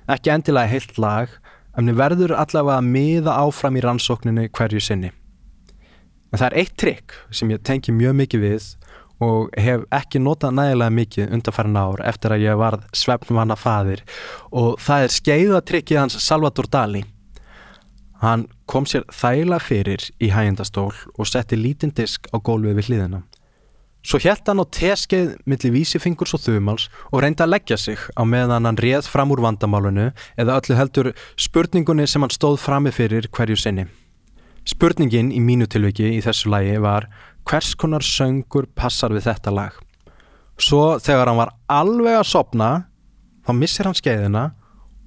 Ekki 0.10 0.34
endilega 0.34 0.73
heilt 0.73 0.97
lag 0.97 1.38
en 1.78 1.91
við 1.91 2.01
verður 2.01 2.36
allavega 2.41 2.82
að 2.82 2.91
miða 2.97 3.38
áfram 3.45 3.78
í 3.78 3.86
rannsókninu 3.86 4.49
hverju 4.49 4.82
sinni. 4.82 5.13
En 6.34 6.41
það 6.41 6.49
er 6.49 6.60
eitt 6.63 6.78
trikk 6.82 7.21
sem 7.30 7.54
ég 7.54 7.62
tengi 7.62 7.93
mjög 7.93 8.17
mikið 8.25 8.47
við 8.49 8.69
og 9.21 9.54
hef 9.62 9.86
ekki 9.93 10.25
notað 10.25 10.58
nægilega 10.58 10.99
mikið 11.04 11.36
undanfærin 11.38 11.84
ár 11.86 12.01
eftir 12.10 12.34
að 12.34 12.49
ég 12.49 12.58
varð 12.58 12.89
svefnvanna 12.97 13.56
fadir 13.56 14.01
og 14.49 14.80
það 14.82 15.06
er 15.06 15.19
skeiðatrikkið 15.21 16.01
hans 16.01 16.17
Salvador 16.25 16.65
Dali 16.65 17.12
Hann 18.23 18.47
kom 18.65 18.88
sér 18.89 19.06
þægla 19.13 19.60
fyrir 19.62 20.04
í 20.19 20.32
hægindastól 20.34 20.93
og 21.15 21.30
setti 21.30 21.58
lítinn 21.60 21.93
disk 21.95 22.30
á 22.34 22.38
gólfið 22.38 22.80
við 22.80 22.89
hliðina. 22.89 23.21
Svo 24.06 24.19
helt 24.21 24.45
hann 24.45 24.62
á 24.62 24.65
teskeið 24.69 25.32
millir 25.49 25.73
vísifingurs 25.73 26.36
og 26.38 26.43
þumals 26.43 26.89
og 27.10 27.23
reyndi 27.23 27.41
að 27.41 27.56
leggja 27.56 27.78
sig 27.82 28.01
á 28.13 28.21
meðan 28.21 28.67
hann 28.69 28.78
réð 28.78 29.08
fram 29.10 29.34
úr 29.34 29.41
vandamálunu 29.41 30.12
eða 30.38 30.60
öllu 30.60 30.78
heldur 30.78 31.10
spurningunni 31.41 32.06
sem 32.06 32.21
hann 32.21 32.34
stóð 32.34 32.60
frami 32.62 32.93
fyrir 32.93 33.25
hverju 33.34 33.58
sinni. 33.58 33.88
Spurningin 34.65 35.32
í 35.34 35.41
mínu 35.41 35.65
tilviki 35.69 36.12
í 36.17 36.21
þessu 36.25 36.51
lagi 36.54 36.78
var 36.82 37.10
hvers 37.49 37.73
konar 37.78 38.06
söngur 38.06 38.69
passar 38.78 39.13
við 39.13 39.25
þetta 39.32 39.54
lag. 39.54 39.73
Svo 40.62 40.99
þegar 41.01 41.32
hann 41.32 41.41
var 41.41 41.56
alveg 41.65 42.19
að 42.19 42.30
sopna 42.30 42.69
þá 43.45 43.51
missir 43.58 43.89
hann 43.89 43.97
skeiðina 43.97 44.45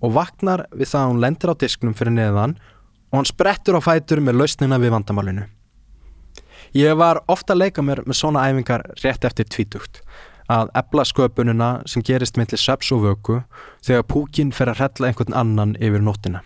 og 0.02 0.14
vaknar 0.14 0.66
við 0.74 0.90
það 0.90 1.00
að 1.00 1.08
hann 1.08 1.22
lendir 1.22 1.54
á 1.54 1.60
disknum 1.62 1.94
fyrir 1.98 2.14
neðan 2.18 2.58
og 2.58 2.68
hann 3.16 3.28
sprettur 3.28 3.78
á 3.78 3.80
fætur 3.80 4.20
með 4.24 4.42
lausnina 4.42 4.78
við 4.80 4.92
vandamálinu. 4.96 5.46
Ég 6.76 6.96
var 7.00 7.22
ofta 7.32 7.54
að 7.54 7.62
leika 7.64 7.84
mér 7.84 8.02
með 8.04 8.18
svona 8.20 8.44
æfingar 8.48 8.84
rétt 9.02 9.24
eftir 9.24 9.48
tvítugt 9.48 10.02
að 10.48 10.70
ebla 10.80 11.04
sköpununa 11.04 11.68
sem 11.88 12.04
gerist 12.04 12.38
mellir 12.40 12.60
söps 12.60 12.90
og 12.96 13.02
vöku 13.04 13.40
þegar 13.84 14.06
púkin 14.08 14.52
fer 14.52 14.70
að 14.72 14.80
hrella 14.82 15.10
einhvern 15.10 15.36
annan 15.36 15.74
yfir 15.76 16.04
nóttina. 16.04 16.40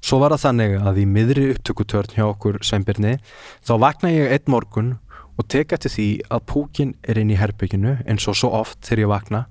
Svo 0.00 0.20
var 0.20 0.32
það 0.32 0.44
þannig 0.46 0.74
að 0.88 0.98
í 1.00 1.06
miðri 1.08 1.46
upptökutörn 1.54 2.16
hjá 2.16 2.26
okkur 2.26 2.60
Sveinbjörni 2.64 3.18
þá 3.64 3.72
vakna 3.80 4.12
ég 4.12 4.32
einn 4.32 4.52
morgun 4.52 4.92
og 5.36 5.48
teka 5.52 5.76
til 5.80 5.92
því 5.92 6.08
að 6.28 6.44
púkin 6.52 6.94
er 7.08 7.20
inn 7.20 7.32
í 7.32 7.40
herbygginu 7.40 7.98
eins 8.06 8.28
og 8.28 8.36
svo 8.36 8.52
oft 8.60 8.80
þegar 8.84 9.04
ég 9.04 9.12
vakna 9.12 9.42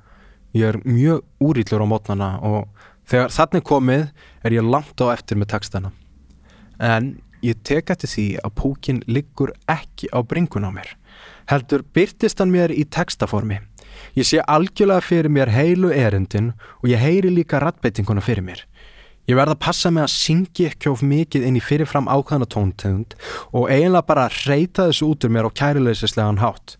Ég 0.57 0.65
er 0.65 0.79
mjög 0.81 1.21
úrýtlur 1.45 1.83
á 1.85 1.87
mótnana 1.87 2.29
og 2.41 2.69
þegar 3.09 3.33
þannig 3.33 3.65
komið 3.67 4.05
er 4.45 4.55
ég 4.55 4.69
langt 4.69 5.01
á 5.01 5.05
eftir 5.13 5.39
með 5.39 5.51
textana. 5.55 5.91
En 6.79 7.17
ég 7.43 7.59
tek 7.63 7.89
eftir 7.91 8.11
því 8.11 8.27
að 8.43 8.55
púkin 8.59 9.01
liggur 9.07 9.53
ekki 9.71 10.11
á 10.13 10.19
bringun 10.23 10.67
á 10.67 10.71
mér. 10.71 10.93
Heldur 11.49 11.83
byrtist 11.95 12.39
hann 12.39 12.53
mér 12.53 12.71
í 12.71 12.85
textaformi. 12.85 13.59
Ég 14.15 14.27
sé 14.27 14.39
algjörlega 14.45 15.03
fyrir 15.03 15.31
mér 15.33 15.51
heilu 15.51 15.91
erindin 15.91 16.53
og 16.79 16.89
ég 16.91 17.01
heyri 17.01 17.31
líka 17.33 17.59
rattbeitinguna 17.61 18.23
fyrir 18.23 18.45
mér. 18.45 18.63
Ég 19.29 19.37
verða 19.37 19.53
að 19.53 19.61
passa 19.61 19.91
mig 19.93 20.05
að 20.05 20.15
syngi 20.15 20.69
ekki 20.71 20.89
of 20.89 21.03
mikið 21.05 21.43
inn 21.45 21.57
í 21.59 21.61
fyrirfram 21.61 22.07
ákvæðana 22.09 22.47
tóntegund 22.49 23.13
og 23.53 23.67
eiginlega 23.69 24.07
bara 24.07 24.29
reyta 24.47 24.87
þessu 24.89 25.11
út 25.11 25.27
úr 25.27 25.33
mér 25.35 25.49
á 25.49 25.57
kærulegislegan 25.61 26.41
hátt. 26.41 26.79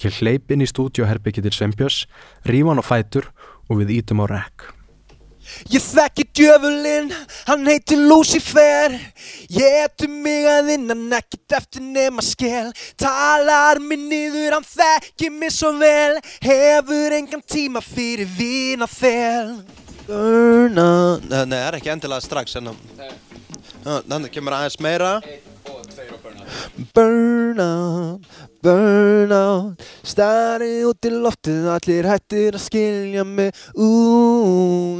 Ég 0.00 0.16
hleyp 0.20 0.54
inn 0.54 0.64
í 0.64 0.68
stúdioherbyggi 0.70 1.44
til 1.44 1.52
Sveinbjörns, 1.54 2.06
ríf 2.48 2.70
hann 2.70 2.80
á 2.80 2.84
fætur 2.84 3.28
og 3.68 3.82
við 3.82 3.98
ítum 4.00 4.24
á 4.24 4.26
rekk. 4.32 4.73
Ég 5.72 5.82
þekki 5.84 6.24
djöfulinn, 6.34 7.12
hann 7.48 7.68
heitir 7.68 8.00
Lucifer. 8.00 8.96
Ég 9.52 9.78
etu 9.84 10.08
mig 10.10 10.48
að 10.50 10.72
innan 10.76 11.06
ekkert 11.16 11.56
eftir 11.60 11.84
nema 11.84 12.22
skell 12.24 12.72
Talar 13.00 13.80
mig 13.82 14.00
niður, 14.00 14.58
hann 14.58 14.66
þekki 14.66 15.30
mig 15.32 15.54
svo 15.54 15.72
vel. 15.78 16.18
Hefur 16.44 17.16
engan 17.16 17.42
tíma 17.44 17.82
fyrir 17.84 18.28
vina 18.38 18.88
þel 18.90 19.62
Burna 20.04 21.16
Nei, 21.24 21.38
það 21.38 21.54
er 21.60 21.78
ekki 21.78 21.92
endilega 21.94 22.24
strax 22.24 22.58
en 22.60 22.74
Þannig 23.84 24.32
kemur 24.34 24.56
aðeins 24.56 24.80
meira 24.82 25.16
Burn 26.94 27.60
out, 27.60 28.20
burn 28.62 29.32
out. 29.32 29.82
Stari 30.04 30.84
út 30.86 31.06
í 31.06 31.12
loftið, 31.12 31.68
allir 31.74 32.08
hættir 32.08 32.58
að 32.58 32.64
skilja 32.64 33.24
mig 33.26 33.52
Ú, 33.74 33.88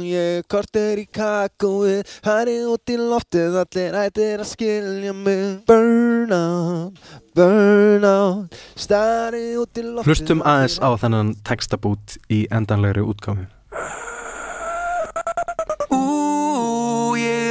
ég 0.05 0.47
kortir 0.51 1.03
í 1.03 1.07
kakóið 1.07 2.03
Stari 2.09 2.57
út 2.67 2.93
í 2.93 2.99
loftið, 2.99 3.59
allir 3.63 3.99
hættir 4.01 4.43
að 4.43 4.51
skilja 4.51 5.15
mig. 5.15 5.61
Burn 5.69 6.35
out, 6.35 7.03
burn 7.37 8.07
out. 8.09 8.61
Stari 8.75 9.47
út 9.61 9.77
í 9.77 9.87
loftið 9.89 10.11
Hlustum 10.11 10.45
aðeins 10.45 10.79
á 10.83 10.89
þennan 10.99 11.35
textabút 11.47 12.19
í 12.27 12.45
endanlegri 12.53 13.05
útgáfi. 13.05 13.54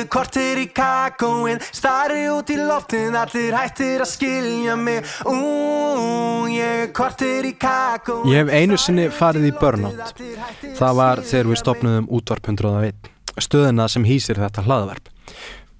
Ég 0.04 0.10
kortir 0.12 0.58
í 0.60 0.66
kakóin 0.68 1.62
Stari 1.64 2.26
út 2.28 2.50
í 2.52 2.58
loftin, 2.60 3.14
allir 3.16 3.54
hættir 3.56 4.02
að 4.04 4.10
skilja 4.10 4.74
mig 4.76 5.06
Ú, 5.24 6.44
ég 6.52 6.90
kortir 6.92 7.46
í 7.48 7.54
kakóin 7.56 8.28
Ég 8.28 8.42
hef 8.42 8.50
einu 8.52 8.76
sinni 8.76 9.06
farið 9.08 9.46
í 9.48 9.52
burnout. 9.56 10.12
Það 10.76 10.98
var 10.98 11.22
þegar 11.24 11.48
við 11.48 11.60
stopnum 11.62 12.08
útvarp 12.12 12.50
101, 12.52 13.08
stöðina 13.40 13.86
sem 13.88 14.04
hýsir 14.04 14.42
þetta 14.42 14.66
hlaðvarp. 14.66 15.08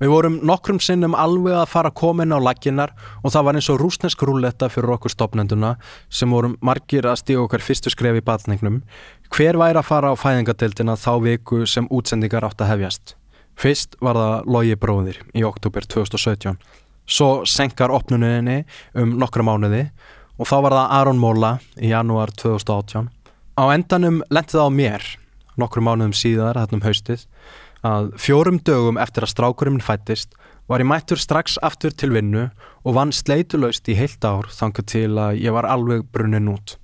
Við 0.01 0.13
vorum 0.15 0.39
nokkrum 0.49 0.81
sinnum 0.81 1.17
alveg 1.21 1.59
að 1.59 1.69
fara 1.75 1.93
inn 2.25 2.33
á 2.33 2.41
laginnar 2.41 2.95
og 3.21 3.35
það 3.35 3.45
var 3.45 3.59
eins 3.59 3.69
og 3.69 3.81
rúsnesk 3.83 4.23
rúletta 4.25 4.71
fyrir 4.73 4.95
okkur 4.97 5.13
stopnenduna 5.13 5.75
sem 6.09 6.31
vorum 6.31 6.57
margir 6.65 7.05
að 7.05 7.21
stíga 7.21 7.45
okkar 7.45 7.61
fyrstu 7.61 7.93
skref 7.93 8.17
í 8.17 8.25
batningnum. 8.25 8.81
Hver 9.29 9.61
væri 9.61 9.83
að 9.83 9.91
fara 9.91 10.17
á 10.17 10.17
fæðingadeildina 10.17 10.97
þá 10.97 11.13
viku 11.21 11.67
sem 11.69 11.91
útsendingar 11.93 12.49
átt 12.49 12.65
að 12.65 12.73
hefjast? 12.73 13.17
Fyrst 13.61 13.99
var 14.03 14.19
það 14.19 14.49
Logi 14.51 14.77
bróðir 14.81 15.21
í 15.37 15.45
oktober 15.47 15.87
2017. 15.87 16.57
Svo 17.05 17.45
senkar 17.49 17.93
opnuninni 17.95 18.63
um 18.99 19.17
nokkra 19.21 19.45
mánuði 19.47 19.89
og 20.39 20.49
þá 20.49 20.57
var 20.65 20.77
það 20.79 20.95
Aron 20.99 21.21
Móla 21.23 21.53
í 21.79 21.93
janúar 21.93 22.33
2018. 22.35 23.11
Á 23.55 23.65
endanum 23.71 24.23
lendi 24.35 24.57
það 24.57 24.67
á 24.67 24.77
mér, 24.79 25.05
nokkru 25.61 25.85
mánuðum 25.85 26.17
síðar, 26.17 26.59
þarna 26.59 26.81
um 26.81 26.87
haustið, 26.89 27.27
að 27.85 28.09
fjórum 28.19 28.59
dögum 28.65 28.99
eftir 28.99 29.27
að 29.27 29.35
strákurinn 29.35 29.85
fættist 29.85 30.35
var 30.67 30.81
ég 30.81 30.89
mættur 30.89 31.21
strax 31.21 31.59
aftur 31.63 31.93
til 31.93 32.15
vinnu 32.15 32.49
og 32.85 32.97
vann 32.97 33.13
sleitulaust 33.13 33.89
í 33.93 33.99
heilt 33.99 34.25
ár 34.25 34.49
þangar 34.49 34.89
til 34.89 35.11
að 35.21 35.43
ég 35.45 35.55
var 35.55 35.69
alveg 35.69 36.07
brunnin 36.13 36.49
út. 36.51 36.79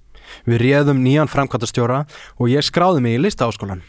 Við 0.46 0.60
réðum 0.62 1.00
nýjan 1.02 1.30
framkvæmtastjóra 1.32 2.04
og 2.38 2.52
ég 2.52 2.64
skráði 2.64 3.02
mig 3.02 3.16
í 3.16 3.22
listaáskólan. 3.24 3.82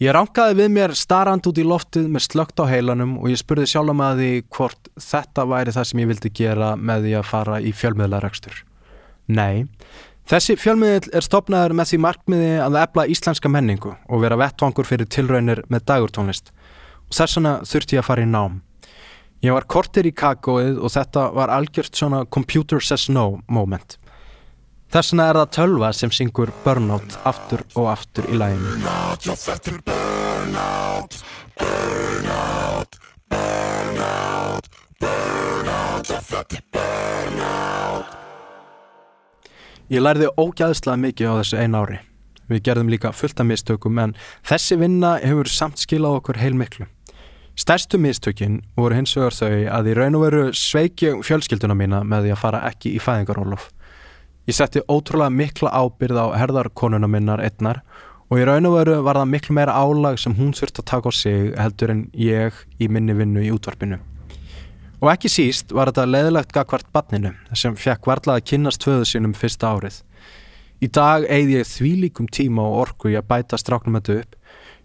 Ég 0.00 0.14
ránkaði 0.16 0.56
við 0.62 0.70
mér 0.72 0.94
starrand 0.96 1.44
út 1.44 1.58
í 1.60 1.64
loftið 1.66 2.06
með 2.08 2.22
slögt 2.24 2.60
á 2.60 2.64
heilanum 2.70 3.18
og 3.20 3.28
ég 3.28 3.40
spurði 3.40 3.66
sjálf 3.68 3.92
með 3.98 4.22
því 4.22 4.30
hvort 4.56 4.88
þetta 4.96 5.44
væri 5.50 5.74
það 5.76 5.88
sem 5.90 6.00
ég 6.00 6.08
vildi 6.08 6.30
gera 6.40 6.70
með 6.76 7.04
því 7.04 7.16
að 7.18 7.26
fara 7.28 7.58
í 7.60 7.72
fjölmiðlaregstur. 7.76 8.62
Nei, 9.30 9.68
Þessi 10.30 10.54
fjölmiðil 10.62 11.10
er 11.18 11.24
stopnaður 11.26 11.72
með 11.74 11.88
því 11.90 11.98
markmiði 12.04 12.50
að 12.62 12.76
efla 12.84 13.04
íslenska 13.10 13.50
menningu 13.50 13.96
og 14.06 14.20
vera 14.22 14.36
vettvangur 14.38 14.86
fyrir 14.86 15.08
tilraunir 15.10 15.64
með 15.66 15.88
dagurtónlist 15.90 16.52
og 16.52 17.16
þess 17.18 17.38
vegna 17.38 17.54
þurfti 17.66 17.96
ég 17.96 18.04
að 18.04 18.06
fara 18.06 18.22
í 18.22 18.28
nám. 18.30 18.60
Ég 19.42 19.56
var 19.56 19.66
kortir 19.66 20.06
í 20.06 20.12
kakóið 20.14 20.78
og 20.78 20.94
þetta 20.94 21.24
var 21.34 21.50
algjört 21.50 21.98
svona 21.98 22.22
computer 22.30 22.78
says 22.78 23.08
no 23.10 23.40
moment. 23.50 23.96
Þess 24.90 25.12
vegna 25.12 25.24
er 25.30 25.36
það 25.38 25.50
tölva 25.54 25.88
sem 25.94 26.10
syngur 26.10 26.50
Burnout 26.64 27.12
aftur 27.22 27.60
og 27.78 27.92
aftur 27.92 28.26
í 28.26 28.34
læginu. 28.34 28.72
Burnout, 28.74 29.22
já 29.22 29.36
þetta 29.38 29.70
er 29.70 29.76
burnout 29.86 31.14
Burnout, 31.60 32.98
burnout 33.30 34.68
Burnout, 34.98 36.10
já 36.10 36.18
þetta 36.32 36.58
er 36.58 36.66
burnout 36.74 38.18
Ég 39.94 40.02
lærði 40.02 40.34
ógæðslega 40.34 40.98
mikið 41.06 41.30
á 41.30 41.34
þessu 41.38 41.62
einu 41.62 41.84
ári. 41.84 42.02
Við 42.50 42.66
gerðum 42.66 42.90
líka 42.90 43.14
fullt 43.14 43.38
af 43.38 43.46
mistökum 43.46 43.98
en 44.02 44.18
þessi 44.42 44.74
vinna 44.78 45.16
hefur 45.22 45.46
samt 45.50 45.78
skilað 45.78 46.18
okkur 46.18 46.42
heilmiklu. 46.42 46.90
Stærstu 47.54 47.98
mistökin 47.98 48.64
voru 48.74 48.98
hins 48.98 49.14
vegar 49.14 49.38
þau 49.38 49.54
að 49.70 49.90
í 49.90 49.98
raun 49.98 50.18
og 50.18 50.26
veru 50.26 50.46
sveiki 50.50 51.20
fjölskylduna 51.22 51.78
mína 51.78 52.02
með 52.02 52.26
því 52.26 52.34
að 52.34 52.42
fara 52.42 52.66
ekki 52.70 52.98
í 52.98 53.02
fæðingarólof. 53.02 53.70
Ég 54.50 54.56
setti 54.56 54.80
ótrúlega 54.90 55.30
mikla 55.30 55.70
ábyrð 55.70 56.16
á 56.18 56.26
herðarkonuna 56.34 57.06
minnar 57.06 57.38
einnar 57.38 57.84
og 58.26 58.40
í 58.40 58.46
raun 58.48 58.66
og 58.66 58.72
veru 58.80 58.96
var 59.06 59.20
það 59.20 59.28
miklu 59.30 59.54
meira 59.54 59.76
álag 59.78 60.16
sem 60.18 60.34
hún 60.34 60.50
þurfti 60.58 60.82
að 60.82 60.88
taka 60.90 61.06
á 61.06 61.12
sig 61.14 61.52
heldur 61.54 61.92
en 61.94 62.00
ég 62.18 62.56
í 62.82 62.88
minni 62.90 63.14
vinnu 63.14 63.44
í 63.46 63.52
útvarpinu. 63.54 64.00
Og 64.98 65.12
ekki 65.12 65.30
síst 65.30 65.70
var 65.70 65.92
þetta 65.92 66.08
leðilegt 66.08 66.50
gagvart 66.56 66.90
barninu 66.90 67.30
sem 67.54 67.78
fekk 67.78 68.10
varlega 68.10 68.40
að 68.42 68.48
kynast 68.50 68.82
tvöðu 68.82 69.06
sínum 69.12 69.36
fyrsta 69.38 69.70
árið. 69.70 70.00
Í 70.82 70.90
dag 70.98 71.28
eigði 71.30 71.60
ég 71.60 71.70
þvílíkum 71.70 72.26
tíma 72.26 72.66
og 72.66 72.80
orku 72.88 73.14
ég 73.14 73.22
að 73.22 73.30
bæta 73.30 73.60
stráknum 73.60 74.00
þetta 74.00 74.18
upp. 74.24 74.34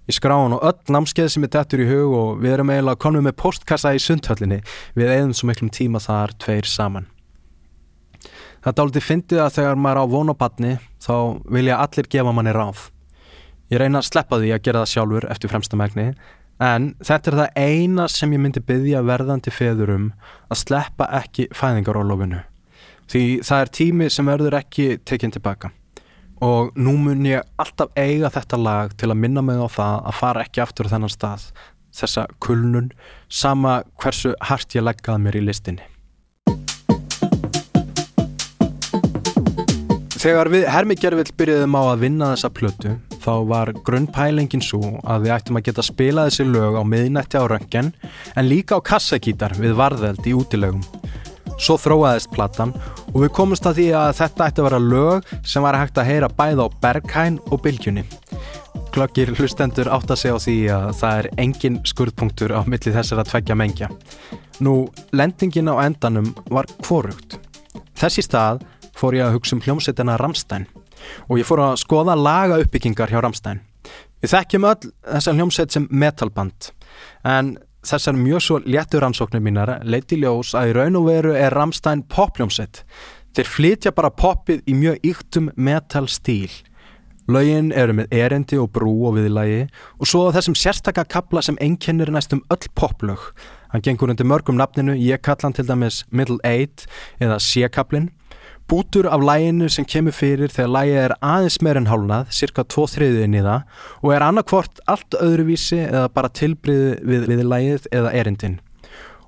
Ég 0.06 0.20
skrá 0.20 0.36
hann 0.44 0.60
á 0.62 0.62
öll 0.62 0.94
námskeið 0.94 1.34
sem 1.34 1.50
er 1.50 1.56
dettur 1.58 1.82
í 1.82 1.90
hug 1.90 2.14
og 2.14 2.32
við 2.46 2.60
erum 2.60 2.70
eiginlega 2.70 3.02
konum 3.02 3.26
með 3.26 3.40
postkassa 3.42 3.98
í 3.98 4.06
sundhöllinni. 4.06 4.62
Við 4.94 5.10
eigðum 5.10 5.34
svo 5.34 5.50
miklum 5.50 5.74
tíma 5.74 6.06
þar 6.06 6.38
tveir 6.38 6.70
saman. 6.70 7.10
Þetta 8.66 8.86
áldi 8.86 9.04
fyndið 9.04 9.44
að 9.44 9.54
þegar 9.60 9.78
maður 9.78 10.02
á 10.02 10.06
vona 10.10 10.34
barni 10.34 10.78
þá 11.04 11.16
vilja 11.54 11.78
allir 11.84 12.10
gefa 12.10 12.34
manni 12.34 12.56
ráð. 12.56 12.88
Ég 13.70 13.82
reyna 13.82 14.02
að 14.02 14.10
sleppa 14.10 14.42
því 14.42 14.56
að 14.56 14.66
gera 14.66 14.82
það 14.84 14.92
sjálfur 14.94 15.30
eftir 15.34 15.52
fremsta 15.52 15.78
megni 15.78 16.12
En 16.64 16.94
þetta 17.04 17.32
er 17.32 17.38
það 17.40 17.58
eina 17.60 18.08
sem 18.08 18.32
ég 18.32 18.40
myndi 18.40 18.62
byggja 18.64 19.02
verðandi 19.04 19.52
feðurum 19.52 20.12
að 20.48 20.60
sleppa 20.62 21.08
ekki 21.20 21.50
fæðingarólofinu. 21.56 22.44
Því 23.12 23.24
það 23.46 23.64
er 23.64 23.72
tími 23.76 24.08
sem 24.10 24.30
verður 24.30 24.56
ekki 24.62 24.86
tekinn 25.04 25.36
tilbaka. 25.36 25.74
Og 26.44 26.72
nú 26.80 26.96
mun 27.00 27.28
ég 27.28 27.44
alltaf 27.60 27.92
eiga 28.00 28.32
þetta 28.32 28.60
lag 28.60 28.96
til 28.96 29.12
að 29.12 29.20
minna 29.20 29.44
mig 29.44 29.60
á 29.60 29.68
það 29.68 30.00
að 30.00 30.20
fara 30.22 30.46
ekki 30.46 30.64
aftur 30.64 30.88
á 30.88 30.94
þennan 30.96 31.12
stað. 31.12 31.50
Þessa 31.96 32.26
kulnun, 32.44 32.90
sama 33.28 33.82
hversu 34.00 34.34
hart 34.44 34.76
ég 34.76 34.84
leggaði 34.84 35.28
mér 35.28 35.40
í 35.40 35.46
listinni. 35.48 35.95
Þegar 40.26 40.48
við 40.50 40.64
Hermi 40.74 40.96
Gervill 40.98 41.32
byrjuðum 41.38 41.76
á 41.78 41.82
að 41.86 42.00
vinna 42.02 42.28
þessa 42.32 42.50
plötu 42.50 42.94
þá 43.22 43.34
var 43.46 43.70
grunnpælingin 43.86 44.64
svo 44.66 44.96
að 45.06 45.28
við 45.28 45.34
ættum 45.36 45.60
að 45.60 45.64
geta 45.68 45.86
spilað 45.86 46.32
þessi 46.32 46.46
lög 46.50 46.78
á 46.82 46.84
miðnætti 46.90 47.38
á 47.38 47.46
röngen 47.46 47.92
en 48.34 48.50
líka 48.50 48.80
á 48.82 48.86
kassakítar 48.90 49.54
við 49.60 49.76
varðeld 49.78 50.26
í 50.26 50.34
útilegum. 50.34 50.82
Svo 51.62 51.78
þróaðist 51.78 52.34
platan 52.34 52.74
og 53.12 53.20
við 53.22 53.34
komumst 53.38 53.70
að 53.70 53.78
því 53.84 53.88
að 54.02 54.18
þetta 54.24 54.50
ætti 54.50 54.64
að 54.64 54.70
vera 54.72 54.84
lög 54.88 55.32
sem 55.46 55.70
var 55.70 55.78
hægt 55.78 56.02
að 56.02 56.10
heyra 56.10 56.34
bæða 56.42 56.66
á 56.66 56.76
Berghæn 56.82 57.42
og 57.46 57.62
Bylgjunni. 57.62 58.10
Klöggir 58.98 59.36
hlustendur 59.38 59.94
átt 59.94 60.10
að 60.10 60.24
segja 60.24 60.42
á 60.42 60.46
því 60.50 60.60
að 60.74 60.92
það 61.06 61.20
er 61.22 61.34
engin 61.46 61.82
skurðpunktur 61.86 62.58
á 62.58 62.66
milli 62.66 62.98
þessar 62.98 63.22
að 63.22 63.30
tveggja 63.30 63.62
mengja. 63.62 63.94
Nú, 64.66 64.88
lendingin 65.14 65.70
á 65.70 65.86
endanum 65.86 66.34
var 66.50 66.66
kvorugt. 66.82 67.38
Þessi 67.96 68.26
stað 68.26 68.66
fór 68.96 69.18
ég 69.18 69.28
að 69.28 69.38
hugsa 69.38 69.58
um 69.58 69.64
hljómsveitina 69.66 70.18
Ramstein 70.22 70.68
og 71.28 71.40
ég 71.40 71.48
fór 71.48 71.62
að 71.68 71.80
skoða 71.84 72.16
laga 72.18 72.60
uppbyggingar 72.64 73.12
hjá 73.12 73.22
Ramstein. 73.22 73.62
Við 74.24 74.32
þekkjum 74.34 74.68
öll 74.72 74.92
þessar 75.04 75.40
hljómsveit 75.40 75.76
sem 75.76 75.88
metalband 75.92 76.72
en 77.28 77.56
þessar 77.86 78.18
mjög 78.18 78.42
svo 78.42 78.62
léttur 78.66 79.04
rannsóknir 79.06 79.44
mínar 79.44 79.76
leiti 79.86 80.18
ljós 80.22 80.56
að 80.58 80.72
í 80.72 80.78
raun 80.80 81.00
og 81.00 81.10
veru 81.10 81.36
er 81.38 81.54
Ramstein 81.54 82.06
popljómsveit. 82.10 82.82
Þeir 83.36 83.52
flytja 83.52 83.92
bara 83.92 84.14
popið 84.16 84.64
í 84.66 84.78
mjög 84.80 85.04
yktum 85.12 85.52
metal 85.56 86.08
stíl. 86.10 86.50
Lögin 87.28 87.72
eru 87.74 87.96
með 87.98 88.12
erendi 88.14 88.58
og 88.62 88.70
brú 88.74 88.94
og 89.10 89.16
viðlægi 89.18 89.64
og 89.98 90.10
svo 90.10 90.28
þessum 90.34 90.58
sérstaka 90.58 91.08
kapla 91.10 91.42
sem 91.42 91.58
einkennir 91.62 92.12
næstum 92.14 92.44
öll 92.54 92.70
poplög. 92.78 93.32
Hann 93.74 93.82
gengur 93.82 94.14
undir 94.14 94.28
mörgum 94.30 94.60
nafninu, 94.60 94.94
ég 94.94 95.24
kalla 95.26 95.50
hann 95.50 95.58
til 95.58 95.66
dæmis 95.68 96.04
Middle 96.12 96.38
Eight 96.46 96.86
eða 97.20 97.40
C-kaplinn. 97.42 98.12
Bútur 98.66 99.06
af 99.06 99.22
læginu 99.22 99.68
sem 99.70 99.86
kemur 99.86 100.14
fyrir 100.18 100.50
þegar 100.50 100.72
lægið 100.74 100.96
er 101.04 101.14
aðeins 101.22 101.60
meir 101.62 101.78
en 101.78 101.86
hálnað, 101.86 102.32
cirka 102.34 102.64
tvo 102.66 102.88
þriðið 102.90 103.26
inn 103.28 103.36
í 103.38 103.44
það 103.46 103.84
og 104.02 104.14
er 104.16 104.26
annarkvort 104.26 104.82
allt 104.90 105.18
öðruvísi 105.22 105.84
eða 105.84 106.08
bara 106.16 106.32
tilbriði 106.34 106.96
við 107.06 107.28
viðlægið 107.30 107.86
eða 107.94 108.14
erindin. 108.18 108.56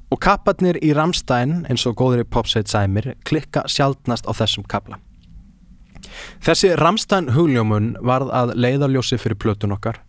Og 0.10 0.22
kapparnir 0.24 0.80
í 0.82 0.90
Ramstein, 0.98 1.68
eins 1.70 1.86
og 1.86 2.00
góður 2.02 2.24
í 2.24 2.28
popsveit 2.34 2.72
sæmir, 2.72 3.12
klikka 3.30 3.68
sjaldnast 3.70 4.26
á 4.26 4.34
þessum 4.34 4.66
kapla. 4.66 4.98
Þessi 6.42 6.74
Ramstein 6.82 7.30
hugljómun 7.38 7.94
varð 8.02 8.34
að 8.34 8.58
leiðaljósi 8.58 9.22
fyrir 9.22 9.38
plötun 9.38 9.78
okkar. 9.78 10.02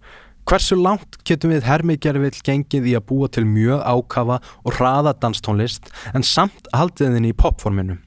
Hversu 0.49 0.81
langt 0.81 1.21
getum 1.29 1.53
við 1.53 1.69
hermigerfill 1.69 2.41
gengið 2.41 2.89
í 2.89 2.97
að 2.97 3.09
búa 3.13 3.29
til 3.29 3.45
mjög 3.45 3.85
ákafa 3.85 4.41
og 4.65 4.77
hraða 4.79 5.13
danstónlist 5.21 5.93
en 6.17 6.25
samt 6.25 6.73
haldiðinni 6.73 7.35
í 7.35 7.37
popforminu? 7.37 8.01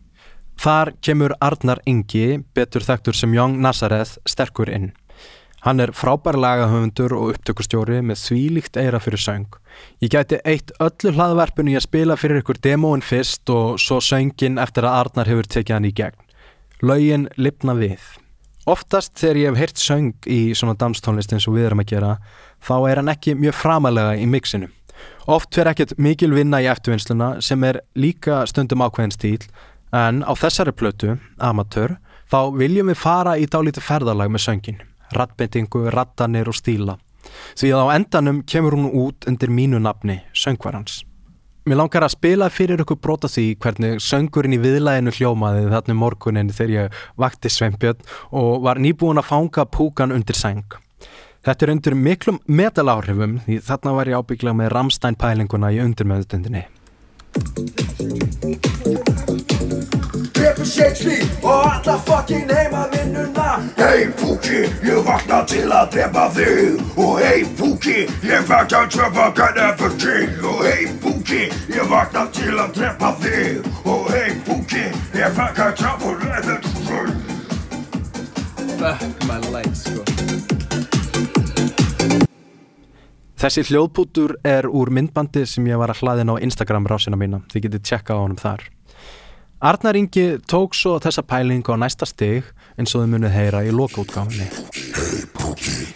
Þar 0.62 0.92
kemur 1.02 1.34
Arnar 1.42 1.80
Ingi, 1.90 2.36
betur 2.54 2.84
þekktur 2.86 3.18
sem 3.18 3.32
Young 3.34 3.56
Nazareth, 3.64 4.20
sterkur 4.30 4.70
inn. 4.70 4.92
Hann 5.66 5.82
er 5.82 5.90
frábær 5.98 6.38
lagahöfundur 6.38 7.16
og 7.18 7.32
upptökustjóri 7.32 7.98
með 8.06 8.20
þvílíkt 8.22 8.78
eira 8.78 9.00
fyrir 9.02 9.24
söng. 9.24 9.48
Ég 10.06 10.14
gæti 10.14 10.38
eitt 10.46 10.70
öllu 10.78 11.16
hlaðverfinu 11.16 11.74
í 11.74 11.78
að 11.80 11.88
spila 11.88 12.18
fyrir 12.18 12.44
ykkur 12.44 12.60
demóin 12.62 13.02
fyrst 13.02 13.50
og 13.50 13.80
svo 13.82 13.98
söngin 14.06 14.62
eftir 14.62 14.86
að 14.86 15.00
Arnar 15.00 15.32
hefur 15.32 15.50
tekið 15.50 15.78
hann 15.80 15.90
í 15.90 15.94
gegn. 15.98 16.28
Laugin 16.86 17.26
lipna 17.42 17.74
við. 17.82 18.06
Oftast 18.70 19.16
þegar 19.18 19.42
ég 19.42 19.50
hef 19.50 19.64
heyrt 19.64 19.82
söng 19.82 20.30
í 20.30 20.40
svona 20.54 20.78
danstónlist 20.78 21.34
eins 21.34 21.50
og 21.50 21.58
við 21.58 21.72
erum 21.72 21.82
að 21.82 21.90
gera, 21.96 22.14
þá 22.62 22.76
er 22.92 23.02
hann 23.02 23.10
ekki 23.16 23.34
mjög 23.34 23.58
framalega 23.64 24.14
í 24.22 24.30
mixinu. 24.30 24.70
Oft 25.26 25.54
fer 25.58 25.70
ekkert 25.70 25.98
mikil 26.02 26.32
vinna 26.34 26.62
í 26.62 26.70
eftirvinnsluna 26.70 27.36
sem 27.42 27.62
er 27.66 27.82
líka 27.98 28.44
stundum 28.50 28.82
ákveðin 28.86 29.14
stíl, 29.14 29.42
en 29.92 30.24
á 30.24 30.32
þessari 30.34 30.72
plötu, 30.76 31.18
Amatör, 31.40 31.98
þá 32.32 32.56
viljum 32.56 32.92
við 32.92 33.02
fara 33.02 33.36
í 33.38 33.46
dálítið 33.46 33.86
ferðalag 33.86 34.32
með 34.32 34.46
söngin 34.48 34.82
rattbeitingu, 35.12 35.90
rattanir 35.92 36.50
og 36.50 36.56
stíla. 36.58 36.98
Því 37.60 37.72
að 37.76 37.86
á 37.86 37.88
endanum 37.96 38.42
kemur 38.48 38.76
hún 38.76 38.90
út 38.90 39.28
undir 39.30 39.52
mínu 39.54 39.80
nafni, 39.84 40.22
söngvarans. 40.34 41.04
Mér 41.70 41.78
langar 41.78 42.02
að 42.08 42.16
spila 42.16 42.48
fyrir 42.50 42.82
ykkur 42.82 42.98
brota 42.98 43.30
því 43.30 43.44
hvernig 43.62 44.00
söngurinn 44.02 44.58
í 44.58 44.62
viðlæðinu 44.64 45.14
hljómaði 45.14 45.68
þarna 45.70 45.98
morgunin 46.00 46.50
þegar 46.50 46.74
ég 46.74 47.02
vakti 47.22 47.52
Sveinbjörn 47.54 48.02
og 48.34 48.64
var 48.66 48.82
nýbúin 48.82 49.22
að 49.22 49.30
fanga 49.30 49.68
púkan 49.70 50.16
undir 50.16 50.38
sæng. 50.38 50.66
Þetta 51.46 51.66
er 51.66 51.74
undir 51.76 51.98
miklum 51.98 52.42
metaláhrifum 52.50 53.40
því 53.46 53.62
þarna 53.70 53.96
var 53.98 54.10
ég 54.10 54.18
ábygglega 54.18 54.58
með 54.58 54.74
Ramstein 54.74 55.18
pælinguna 55.22 55.70
í 55.70 55.82
undirmeðutundinni. 60.62 60.62
Grepur 60.62 60.66
Shakespeare 60.66 61.26
og 61.44 61.66
alla 61.66 61.98
fucking 61.98 62.52
heimavinnuna 62.52 63.60
Hei 63.78 64.08
Púki, 64.20 64.70
ég 64.84 65.06
vakna 65.06 65.44
til 65.46 65.72
að 65.72 65.92
drepa 65.92 66.30
þig 66.36 66.82
Og 66.98 67.20
hei 67.20 67.46
Púki, 67.58 68.08
ég 68.24 68.48
vakna 68.48 68.86
til 68.90 69.02
að 69.02 69.34
kanna 69.36 69.74
fyrir 69.78 70.30
þig 70.30 70.46
Og 70.46 70.64
hei 70.66 70.88
Púki, 71.02 71.50
ég 71.70 71.90
vakna 71.90 72.28
til 72.32 72.60
að 72.60 72.74
drepa 72.78 73.14
þig 73.22 73.66
Og 73.86 74.12
hei 74.12 74.32
Púki, 74.46 74.86
ég 75.18 75.34
vakna 75.38 75.72
til 75.74 75.88
að 75.90 75.98
drepa 76.06 76.70
þig 76.88 77.10
Fuck 78.82 79.26
my 79.26 79.38
life 79.54 79.76
sko 79.76 80.02
Þessi 83.42 83.64
hljóðpútur 83.72 84.36
er 84.46 84.68
úr 84.70 84.92
myndbandi 84.94 85.48
sem 85.50 85.66
ég 85.66 85.80
var 85.82 85.90
að 85.90 86.04
hlaðin 86.04 86.30
á 86.30 86.38
Instagram 86.46 86.86
rásina 86.86 87.18
mína. 87.18 87.40
Þið 87.50 87.64
getið 87.66 87.82
tjekka 87.90 88.14
á 88.14 88.22
honum 88.22 88.38
þar. 88.38 88.68
Arnar 89.62 89.94
Ingi 89.96 90.40
tók 90.50 90.74
svo 90.74 90.96
þessa 90.98 91.22
pælingu 91.22 91.70
á 91.70 91.78
næsta 91.78 92.08
stig 92.10 92.48
eins 92.82 92.96
og 92.98 93.04
þau 93.04 93.12
munið 93.12 93.36
heyra 93.36 93.60
í 93.62 93.70
lokaútgáfinni. 93.70 94.48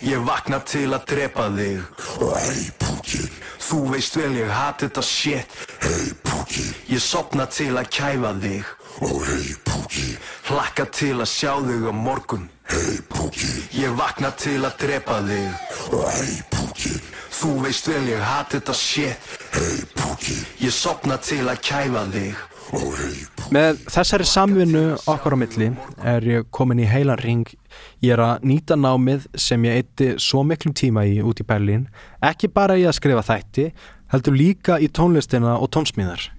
Ég 0.06 0.22
vakna 0.22 0.60
til 0.62 0.92
að 0.94 1.08
drepa 1.10 1.48
þig. 1.56 1.82
Hei 2.22 2.70
Púki 2.78 3.24
Þú 3.66 3.80
veist 3.90 4.20
vel 4.22 4.38
ég 4.38 4.54
hati 4.54 4.86
þetta 4.86 5.06
shit. 5.10 5.58
Hei 5.82 6.14
Púki 6.22 6.68
Ég 6.94 7.02
sopna 7.02 7.50
til 7.50 7.74
að 7.74 7.90
kæfa 7.90 8.36
þig. 8.46 8.70
Og 9.02 9.18
hei 9.32 9.58
Púki 9.66 10.08
Hlakka 10.46 10.86
til 10.86 11.18
að 11.18 11.32
sjá 11.34 11.58
þig 11.66 11.90
á 11.90 11.94
morgun. 12.06 12.48
Hei 12.70 13.02
Púki 13.10 13.54
Ég 13.82 13.98
vakna 13.98 14.30
til 14.38 14.60
að 14.62 14.78
drepa 14.86 15.24
þig. 15.26 15.70
Og 15.90 16.10
hei 16.14 16.42
Púki 16.54 17.00
Þú 17.34 17.56
veist 17.66 17.90
vel 17.90 18.06
ég 18.14 18.22
hati 18.30 18.60
þetta 18.60 18.78
shit. 18.78 19.32
Hei 19.58 19.88
Púki 19.98 20.44
Ég 20.62 20.84
sopna 20.84 21.18
til 21.18 21.48
að 21.50 21.66
kæfa 21.66 22.12
þig 22.14 22.52
Með 23.54 23.82
þessari 23.94 24.26
samvinnu 24.28 24.84
okkar 25.12 25.36
á 25.36 25.38
milli 25.38 25.68
er 26.04 26.26
ég 26.26 26.48
komin 26.56 26.82
í 26.82 26.88
heilan 26.90 27.22
ring. 27.22 27.50
Ég 28.02 28.16
er 28.16 28.24
að 28.24 28.46
nýta 28.50 28.78
námið 28.80 29.28
sem 29.40 29.68
ég 29.68 29.82
eitti 29.82 30.08
svo 30.22 30.44
miklum 30.48 30.74
tíma 30.76 31.06
í 31.06 31.20
út 31.22 31.40
í 31.40 31.48
Berlín, 31.48 31.86
ekki 32.26 32.50
bara 32.52 32.78
í 32.80 32.88
að 32.88 32.98
skrifa 33.00 33.24
þætti, 33.28 33.70
heldur 34.12 34.38
líka 34.38 34.80
í 34.82 34.90
tónlistina 34.90 35.58
og 35.60 35.70
tónsmíðar. 35.76 36.30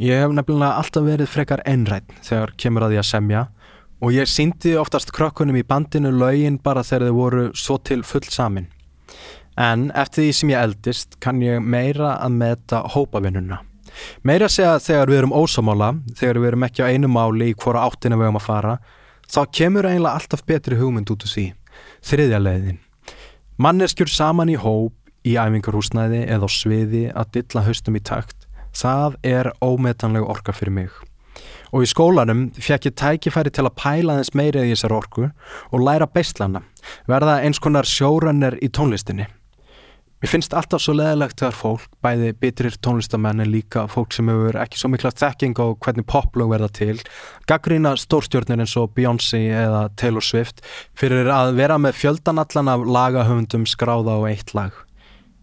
Ég 0.00 0.22
hef 0.24 0.32
nefnilega 0.32 0.78
alltaf 0.80 1.04
verið 1.04 1.28
frekar 1.28 1.62
einrætt 1.68 2.14
þegar 2.24 2.54
kemur 2.56 2.86
að 2.86 2.94
því 2.94 3.02
að 3.02 3.10
semja 3.10 3.42
og 4.02 4.14
ég 4.16 4.30
síndi 4.30 4.72
oftast 4.80 5.12
krökkunum 5.14 5.58
í 5.60 5.66
bandinu 5.68 6.10
lögin 6.16 6.56
bara 6.62 6.82
þegar 6.82 7.10
þau 7.10 7.18
voru 7.18 7.44
svo 7.54 7.76
til 7.78 8.00
full 8.02 8.24
samin. 8.24 8.70
En 9.60 9.90
eftir 9.92 10.24
því 10.24 10.32
sem 10.38 10.54
ég 10.54 10.64
eldist 10.64 11.20
kann 11.20 11.44
ég 11.44 11.60
meira 11.60 12.16
að 12.24 12.40
meta 12.40 12.80
hópavinnuna. 12.94 13.60
Meira 14.22 14.48
að 14.48 14.54
segja 14.56 14.78
þegar 14.82 15.12
við 15.12 15.20
erum 15.22 15.34
ósamála, 15.36 15.90
þegar 16.18 16.40
við 16.40 16.50
erum 16.52 16.66
ekki 16.68 16.84
á 16.84 16.90
einu 16.92 17.10
máli 17.12 17.50
í 17.52 17.56
hvora 17.58 17.84
áttina 17.88 18.18
við 18.18 18.28
erum 18.28 18.40
að 18.40 18.46
fara, 18.46 18.78
þá 19.28 19.40
kemur 19.58 19.88
eiginlega 19.88 20.18
alltaf 20.20 20.44
betri 20.48 20.78
hugmynd 20.80 21.12
út 21.12 21.26
úr 21.26 21.32
því. 21.34 21.46
Þriðja 22.02 22.40
leiðin. 22.42 22.80
Manneskjur 23.62 24.10
saman 24.10 24.50
í 24.52 24.58
hóp, 24.58 24.94
í 25.22 25.36
æfingarhúsnæði 25.38 26.24
eða 26.34 26.48
á 26.48 26.50
sviði 26.50 27.04
að 27.14 27.32
dilla 27.36 27.62
haustum 27.66 27.98
í 27.98 28.02
takt, 28.02 28.48
það 28.74 29.18
er 29.22 29.52
ómetanleg 29.62 30.26
orka 30.26 30.54
fyrir 30.56 30.74
mig. 30.80 30.90
Og 31.72 31.86
í 31.86 31.88
skólanum 31.88 32.48
fekk 32.58 32.90
ég 32.90 32.96
tækifæri 33.00 33.52
til 33.54 33.64
að 33.64 33.76
pæla 33.80 34.18
þess 34.18 34.34
meira 34.36 34.64
í 34.66 34.72
þessar 34.74 34.96
orku 34.98 35.28
og 35.28 35.84
læra 35.84 36.08
beislana, 36.10 36.64
verða 37.08 37.38
eins 37.46 37.62
konar 37.62 37.88
sjórunner 37.88 38.58
í 38.60 38.68
tónlistinni. 38.68 39.28
Mér 40.22 40.30
finnst 40.30 40.52
alltaf 40.54 40.78
svo 40.78 40.92
leðilegt 40.94 41.40
þegar 41.40 41.56
fólk, 41.58 41.86
bæði 41.98 42.28
bitrir 42.38 42.76
tónlistamenn 42.78 43.42
en 43.42 43.48
líka 43.50 43.88
fólk 43.90 44.14
sem 44.14 44.28
hefur 44.30 44.54
ekki 44.62 44.78
svo 44.78 44.92
mikla 44.92 45.10
þekking 45.18 45.58
á 45.58 45.66
hvernig 45.82 46.04
poplög 46.06 46.52
verða 46.52 46.68
til, 46.70 47.00
gaggrína 47.50 47.96
stórstjórnir 47.98 48.60
eins 48.62 48.76
og 48.78 48.92
Beyoncé 48.94 49.40
eða 49.50 49.80
Taylor 49.98 50.22
Swift 50.22 50.62
fyrir 50.94 51.26
að 51.26 51.56
vera 51.58 51.74
með 51.82 51.98
fjöldanallan 51.98 52.70
af 52.70 52.84
lagahöfundum 52.86 53.64
skráða 53.66 54.14
á 54.14 54.30
eitt 54.30 54.54
lag. 54.54 54.76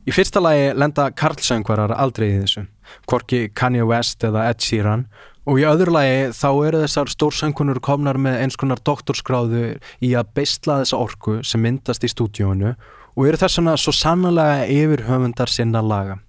Í 0.07 0.15
fyrsta 0.15 0.39
lagi 0.39 0.69
lenda 0.79 1.09
karlsöngvarar 1.11 1.91
aldrei 1.99 2.29
í 2.29 2.37
þessu, 2.37 2.63
hvorki 3.03 3.49
Kanye 3.51 3.83
West 3.89 4.23
eða 4.23 4.45
Ed 4.53 4.63
Sheeran 4.63 5.09
og 5.43 5.59
í 5.59 5.65
öðru 5.67 5.97
lagi 5.97 6.29
þá 6.37 6.47
eru 6.53 6.85
þessar 6.85 7.11
stórsöngunur 7.11 7.81
komnar 7.83 8.15
með 8.15 8.39
eins 8.45 8.55
konar 8.55 8.79
doktorskráðu 8.79 9.73
í 9.75 10.13
að 10.15 10.31
beistla 10.39 10.79
þessa 10.85 11.01
orku 11.03 11.41
sem 11.43 11.67
myndast 11.67 12.07
í 12.07 12.11
stúdíónu 12.15 12.71
og 12.77 12.98
eru 13.27 13.39
þess 13.41 13.59
vegna 13.59 13.75
svo 13.75 13.91
sannlega 13.91 14.65
yfir 14.71 15.01
höfundar 15.09 15.51
sinna 15.51 15.81
laga. 15.83 16.19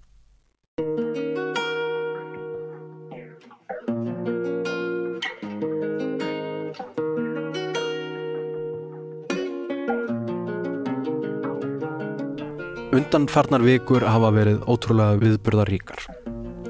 Undanfarnar 12.91 13.63
vikur 13.63 14.03
hafa 14.03 14.33
verið 14.35 14.65
ótrúlega 14.67 15.15
viðburðaríkar. 15.23 16.03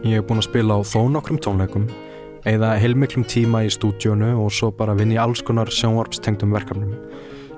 Ég 0.05 0.19
hef 0.19 0.27
búin 0.29 0.43
að 0.43 0.51
spila 0.51 0.77
á 0.77 0.81
þó 0.85 1.09
nokkrum 1.17 1.41
tónleikum, 1.41 1.89
eða 2.45 2.75
heilmiklum 2.77 3.25
tíma 3.25 3.65
í 3.65 3.73
stúdjónu 3.73 4.35
og 4.37 4.53
svo 4.53 4.69
bara 4.69 4.93
vinni 5.01 5.17
alls 5.17 5.41
konar 5.41 5.73
sjónvarpstengdum 5.73 6.53
verkefnum. 6.53 6.93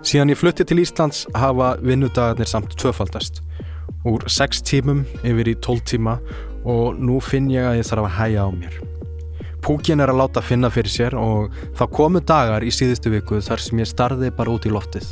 Síðan 0.02 0.32
ég 0.32 0.38
flutti 0.40 0.64
til 0.66 0.80
Íslands 0.82 1.28
hafa 1.38 1.76
vinnudagarnir 1.78 2.48
samt 2.50 2.72
tvöfaldast. 2.74 3.38
Úr 4.02 4.24
6 4.26 4.64
tímum 4.66 5.04
yfir 5.22 5.52
í 5.52 5.54
12 5.62 5.84
tíma 5.92 6.16
og 6.66 6.98
nú 6.98 7.20
finn 7.22 7.46
ég 7.52 7.68
að 7.68 7.78
ég 7.78 7.86
þarf 7.86 8.08
að 8.08 8.16
hæja 8.16 8.46
á 8.46 8.50
mér. 8.50 8.74
Púkin 9.62 10.02
er 10.02 10.10
að 10.10 10.18
láta 10.18 10.42
finna 10.42 10.72
fyrir 10.74 10.90
sér 10.90 11.14
og 11.14 11.54
þá 11.78 11.84
komu 11.94 12.18
dagar 12.18 12.66
í 12.66 12.74
síðustu 12.74 13.14
viku 13.14 13.38
þar 13.38 13.62
sem 13.62 13.78
ég 13.78 13.92
starði 13.92 14.34
bara 14.34 14.50
út 14.50 14.66
í 14.66 14.74
loftið. 14.74 15.06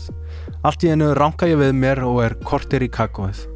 Allt 0.66 0.82
í 0.82 0.90
einu 0.90 1.14
ranka 1.14 1.46
ég 1.46 1.62
við 1.62 1.70
mér 1.78 2.02
og 2.02 2.24
er 2.26 2.34
kortir 2.42 2.82
í 2.82 2.90
kakóið. 2.90 3.46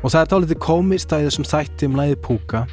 Og 0.00 0.08
það 0.08 0.20
er 0.22 0.30
dálítið 0.32 0.62
komist 0.64 1.12
að 1.12 1.28
þessum 1.28 1.50
þætti 1.52 1.90
um 1.90 2.00
læði 2.00 2.16
púka 2.24 2.64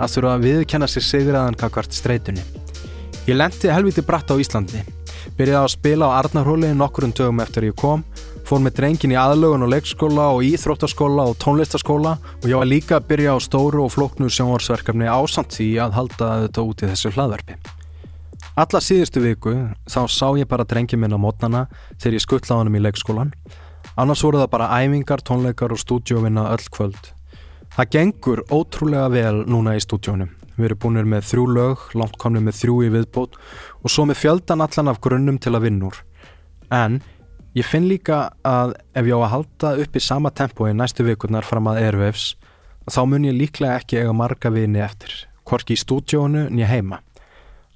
að 0.00 0.16
þurfa 0.16 0.34
að 0.34 0.48
viðkenna 0.48 0.90
sér 0.90 1.06
sigraðan 1.06 1.62
kakvart 1.62 1.94
streytunni. 1.94 2.42
Ég 3.30 3.38
lendi 3.38 3.70
helviti 3.70 4.02
bratt 4.02 4.34
á 4.34 4.34
Íslandi. 4.34 4.82
Byrjaði 5.38 5.60
að 5.60 5.72
spila 5.74 6.10
á 6.10 6.16
Arnarhóli 6.20 6.70
nokkurum 6.76 7.12
dögum 7.16 7.42
eftir 7.44 7.66
ég 7.68 7.76
kom, 7.78 8.04
fór 8.48 8.62
með 8.64 8.76
drengin 8.80 9.14
í 9.14 9.18
aðlögun 9.20 9.66
og 9.66 9.72
leikskóla 9.74 10.28
og 10.34 10.46
íþróttaskóla 10.48 11.26
og 11.30 11.36
tónlistaskóla 11.42 12.16
og 12.40 12.46
ég 12.48 12.58
var 12.60 12.70
líka 12.70 12.98
að 12.98 13.10
byrja 13.12 13.36
á 13.36 13.38
stóru 13.40 13.84
og 13.84 13.92
flóknu 13.94 14.30
sjónvarsverkefni 14.32 15.06
ásamt 15.10 15.54
því 15.58 15.68
að 15.84 15.96
halda 15.98 16.30
þetta 16.46 16.66
út 16.66 16.82
í 16.82 16.90
þessu 16.90 17.14
hlaðverfi. 17.14 17.58
Alla 18.60 18.80
síðustu 18.82 19.22
viku 19.24 19.54
þá 19.88 20.00
sá 20.10 20.26
ég 20.36 20.48
bara 20.50 20.66
drengin 20.68 21.00
minn 21.00 21.14
á 21.14 21.20
mótnana 21.20 21.66
þegar 22.00 22.18
ég 22.18 22.26
skuttlaði 22.26 22.64
honum 22.64 22.80
í 22.80 22.84
leikskólan. 22.88 23.32
Annars 24.00 24.24
voru 24.24 24.40
það 24.42 24.52
bara 24.56 24.72
æfingar, 24.80 25.22
tónleikar 25.22 25.72
og 25.72 25.80
stúdjóvinna 25.80 26.50
öll 26.54 26.66
kvöld. 26.72 27.12
Það 27.76 27.90
gengur 27.94 28.44
ótrúlega 28.50 29.08
vel 29.12 29.44
núna 29.46 29.76
í 29.78 29.82
stúdjónum. 29.84 30.39
Við 30.60 30.68
erum 30.68 30.80
búinir 30.84 31.08
með 31.08 31.24
þrjú 31.30 31.46
lög, 31.56 31.86
langt 31.96 32.18
komnið 32.20 32.46
með 32.46 32.58
þrjú 32.60 32.76
í 32.84 32.92
viðbót 32.96 33.40
og 33.80 33.92
svo 33.92 34.04
með 34.08 34.20
fjöldan 34.20 34.64
allan 34.66 34.92
af 34.92 35.00
grunnum 35.00 35.40
til 35.40 35.54
að 35.56 35.64
vinna 35.66 35.88
úr. 35.88 35.98
En 36.70 37.00
ég 37.56 37.66
finn 37.66 37.88
líka 37.90 38.28
að 38.46 38.76
ef 38.92 39.08
ég 39.08 39.16
á 39.16 39.20
að 39.24 39.32
halda 39.34 39.74
upp 39.82 39.96
í 39.96 40.04
sama 40.04 40.30
tempói 40.30 40.70
næstu 40.76 41.06
vikurnar 41.08 41.48
fram 41.48 41.70
að 41.72 41.80
Airwaves 41.86 42.34
þá 42.90 43.04
mun 43.06 43.28
ég 43.28 43.36
líklega 43.36 43.78
ekki 43.80 44.00
eiga 44.00 44.12
marga 44.16 44.50
vini 44.52 44.82
eftir, 44.82 45.12
hvorki 45.46 45.76
í 45.76 45.80
stúdjónu 45.80 46.48
nýja 46.50 46.68
heima. 46.70 47.00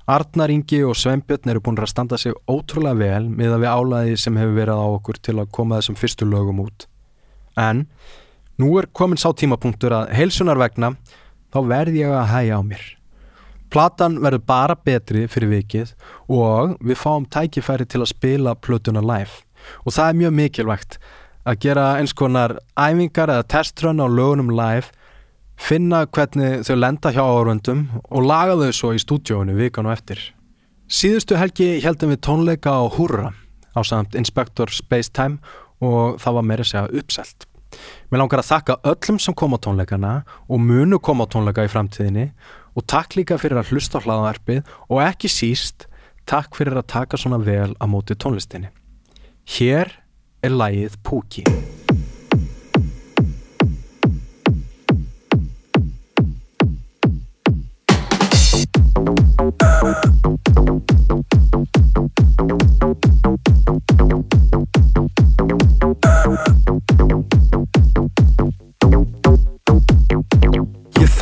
Arnar 0.04 0.52
Ingi 0.52 0.82
og 0.84 0.98
Sveinbjörn 1.00 1.48
eru 1.48 1.62
búin 1.64 1.78
að 1.80 1.88
standa 1.88 2.18
sig 2.20 2.34
ótrúlega 2.44 2.98
vel 2.98 3.28
með 3.32 3.54
að 3.56 3.62
við 3.62 3.70
álæði 3.72 4.16
sem 4.20 4.36
hefur 4.36 4.58
verið 4.58 4.82
á 4.84 4.88
okkur 4.98 5.20
til 5.24 5.36
að 5.38 5.52
koma 5.56 5.78
þessum 5.78 5.96
fyrstu 5.96 6.28
lögum 6.28 6.60
út. 6.66 6.84
En 7.56 7.86
nú 8.60 8.74
er 8.78 8.90
komin 8.92 9.20
sá 9.20 9.30
tímapunktur 9.32 9.94
að 9.96 10.12
heilsunar 10.18 10.60
vegna 10.60 10.92
þá 11.54 11.58
verð 11.70 11.98
ég 12.00 12.10
að 12.10 12.30
hæja 12.32 12.58
á 12.58 12.62
mér. 12.66 12.84
Platan 13.70 14.20
verður 14.22 14.42
bara 14.46 14.74
betri 14.74 15.24
fyrir 15.30 15.50
vikið 15.50 15.94
og 16.30 16.74
við 16.82 16.98
fáum 16.98 17.26
tækifæri 17.30 17.86
til 17.86 18.02
að 18.02 18.12
spila 18.12 18.54
plötuna 18.58 19.02
live 19.02 19.42
og 19.86 19.94
það 19.96 20.08
er 20.08 20.18
mjög 20.20 20.34
mikilvægt 20.38 20.98
að 21.48 21.60
gera 21.64 21.86
eins 22.00 22.14
konar 22.16 22.58
æfingar 22.76 23.32
eða 23.32 23.46
testrun 23.54 24.02
á 24.02 24.06
lögunum 24.06 24.52
live 24.52 24.92
finna 25.60 26.04
hvernig 26.06 26.64
þau 26.66 26.76
lenda 26.78 27.12
hjá 27.14 27.22
árundum 27.22 27.86
og 28.10 28.26
laga 28.26 28.58
þau 28.60 28.72
svo 28.74 28.92
í 28.94 29.02
stúdjóinu 29.02 29.56
vikan 29.58 29.88
og 29.88 29.94
eftir. 29.94 30.20
Síðustu 30.90 31.38
helgi 31.40 31.80
heldum 31.84 32.12
við 32.12 32.22
tónleika 32.26 32.74
á 32.74 32.84
Húrra 32.90 33.32
á 33.74 33.80
samt 33.86 34.14
Inspector 34.18 34.70
Spacetime 34.70 35.40
og 35.82 36.20
það 36.22 36.38
var 36.38 36.48
meira 36.50 36.66
segja 36.66 36.88
uppselt. 36.90 37.48
Mér 38.14 38.20
langar 38.22 38.44
að 38.44 38.46
þakka 38.46 38.74
öllum 38.86 39.16
sem 39.18 39.34
kom 39.34 39.56
á 39.56 39.58
tónleikana 39.58 40.10
og 40.46 40.60
munu 40.62 41.00
kom 41.02 41.18
á 41.18 41.26
tónleika 41.26 41.64
í 41.66 41.70
framtíðinni 41.72 42.28
og 42.78 42.86
takk 42.86 43.16
líka 43.18 43.34
fyrir 43.42 43.58
að 43.58 43.72
hlusta 43.74 43.98
á 43.98 44.06
hlaðanverfið 44.06 44.70
og 44.86 45.02
ekki 45.02 45.26
síst 45.34 45.88
takk 46.22 46.54
fyrir 46.54 46.78
að 46.78 46.86
taka 46.94 47.18
svona 47.18 47.42
vel 47.42 47.74
á 47.74 47.84
móti 47.90 48.14
tónlistinni. 48.14 48.70
Hér 49.58 49.90
er 50.46 50.54
lægið 50.54 50.94
Púki. 51.02 51.42
Ég 60.54 60.83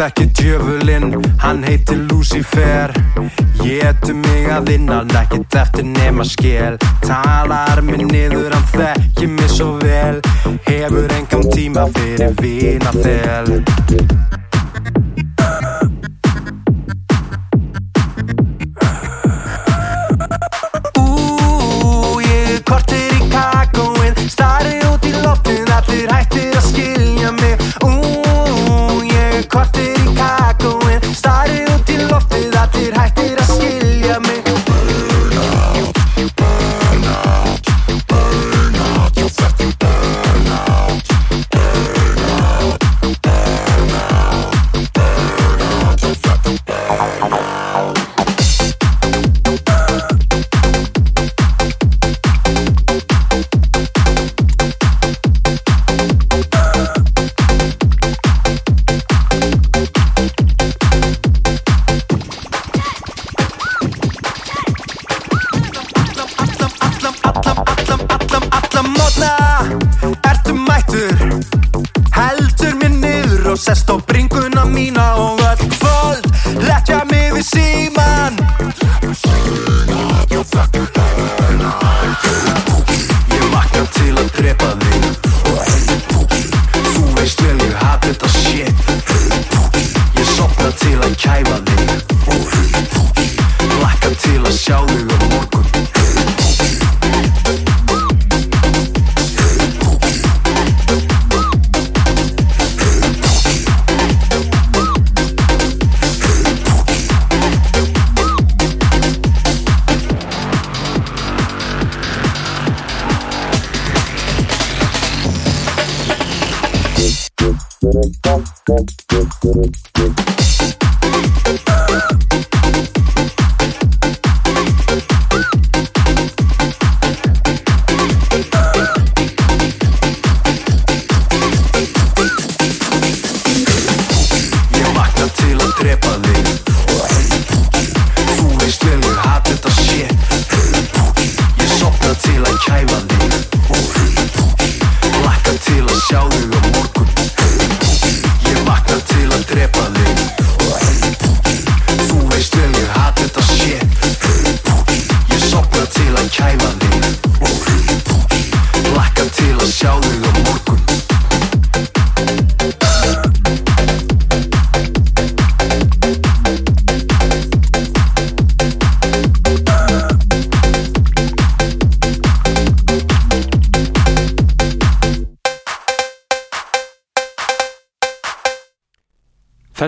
þekki 0.03 0.25
djöfulinn, 0.35 1.13
hann 1.39 1.63
heitir 1.63 2.01
Lucifer. 2.11 2.91
Ég 3.63 3.85
etu 3.87 4.15
mig 4.19 4.49
að 4.51 4.73
innan, 4.75 5.11
ekkert 5.21 5.55
eftir 5.63 5.87
nema 5.87 6.27
skell 6.27 6.79
Talar 7.07 7.83
mig 7.87 8.03
niður, 8.11 8.51
hann 8.51 8.69
þekki 8.75 9.31
mig 9.37 9.51
svo 9.55 9.77
vel. 9.85 10.19
Hefur 10.67 11.19
engan 11.21 11.51
tíma 11.55 11.87
fyrir 11.95 12.35
vina 12.43 12.97
þel 12.99 14.42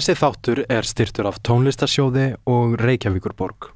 Þessi 0.05 0.21
þáttur 0.21 0.59
er 0.69 0.85
styrtur 0.85 1.27
af 1.31 1.39
tónlistasjóði 1.49 2.25
og 2.53 2.75
Reykjavíkurborg. 2.77 3.71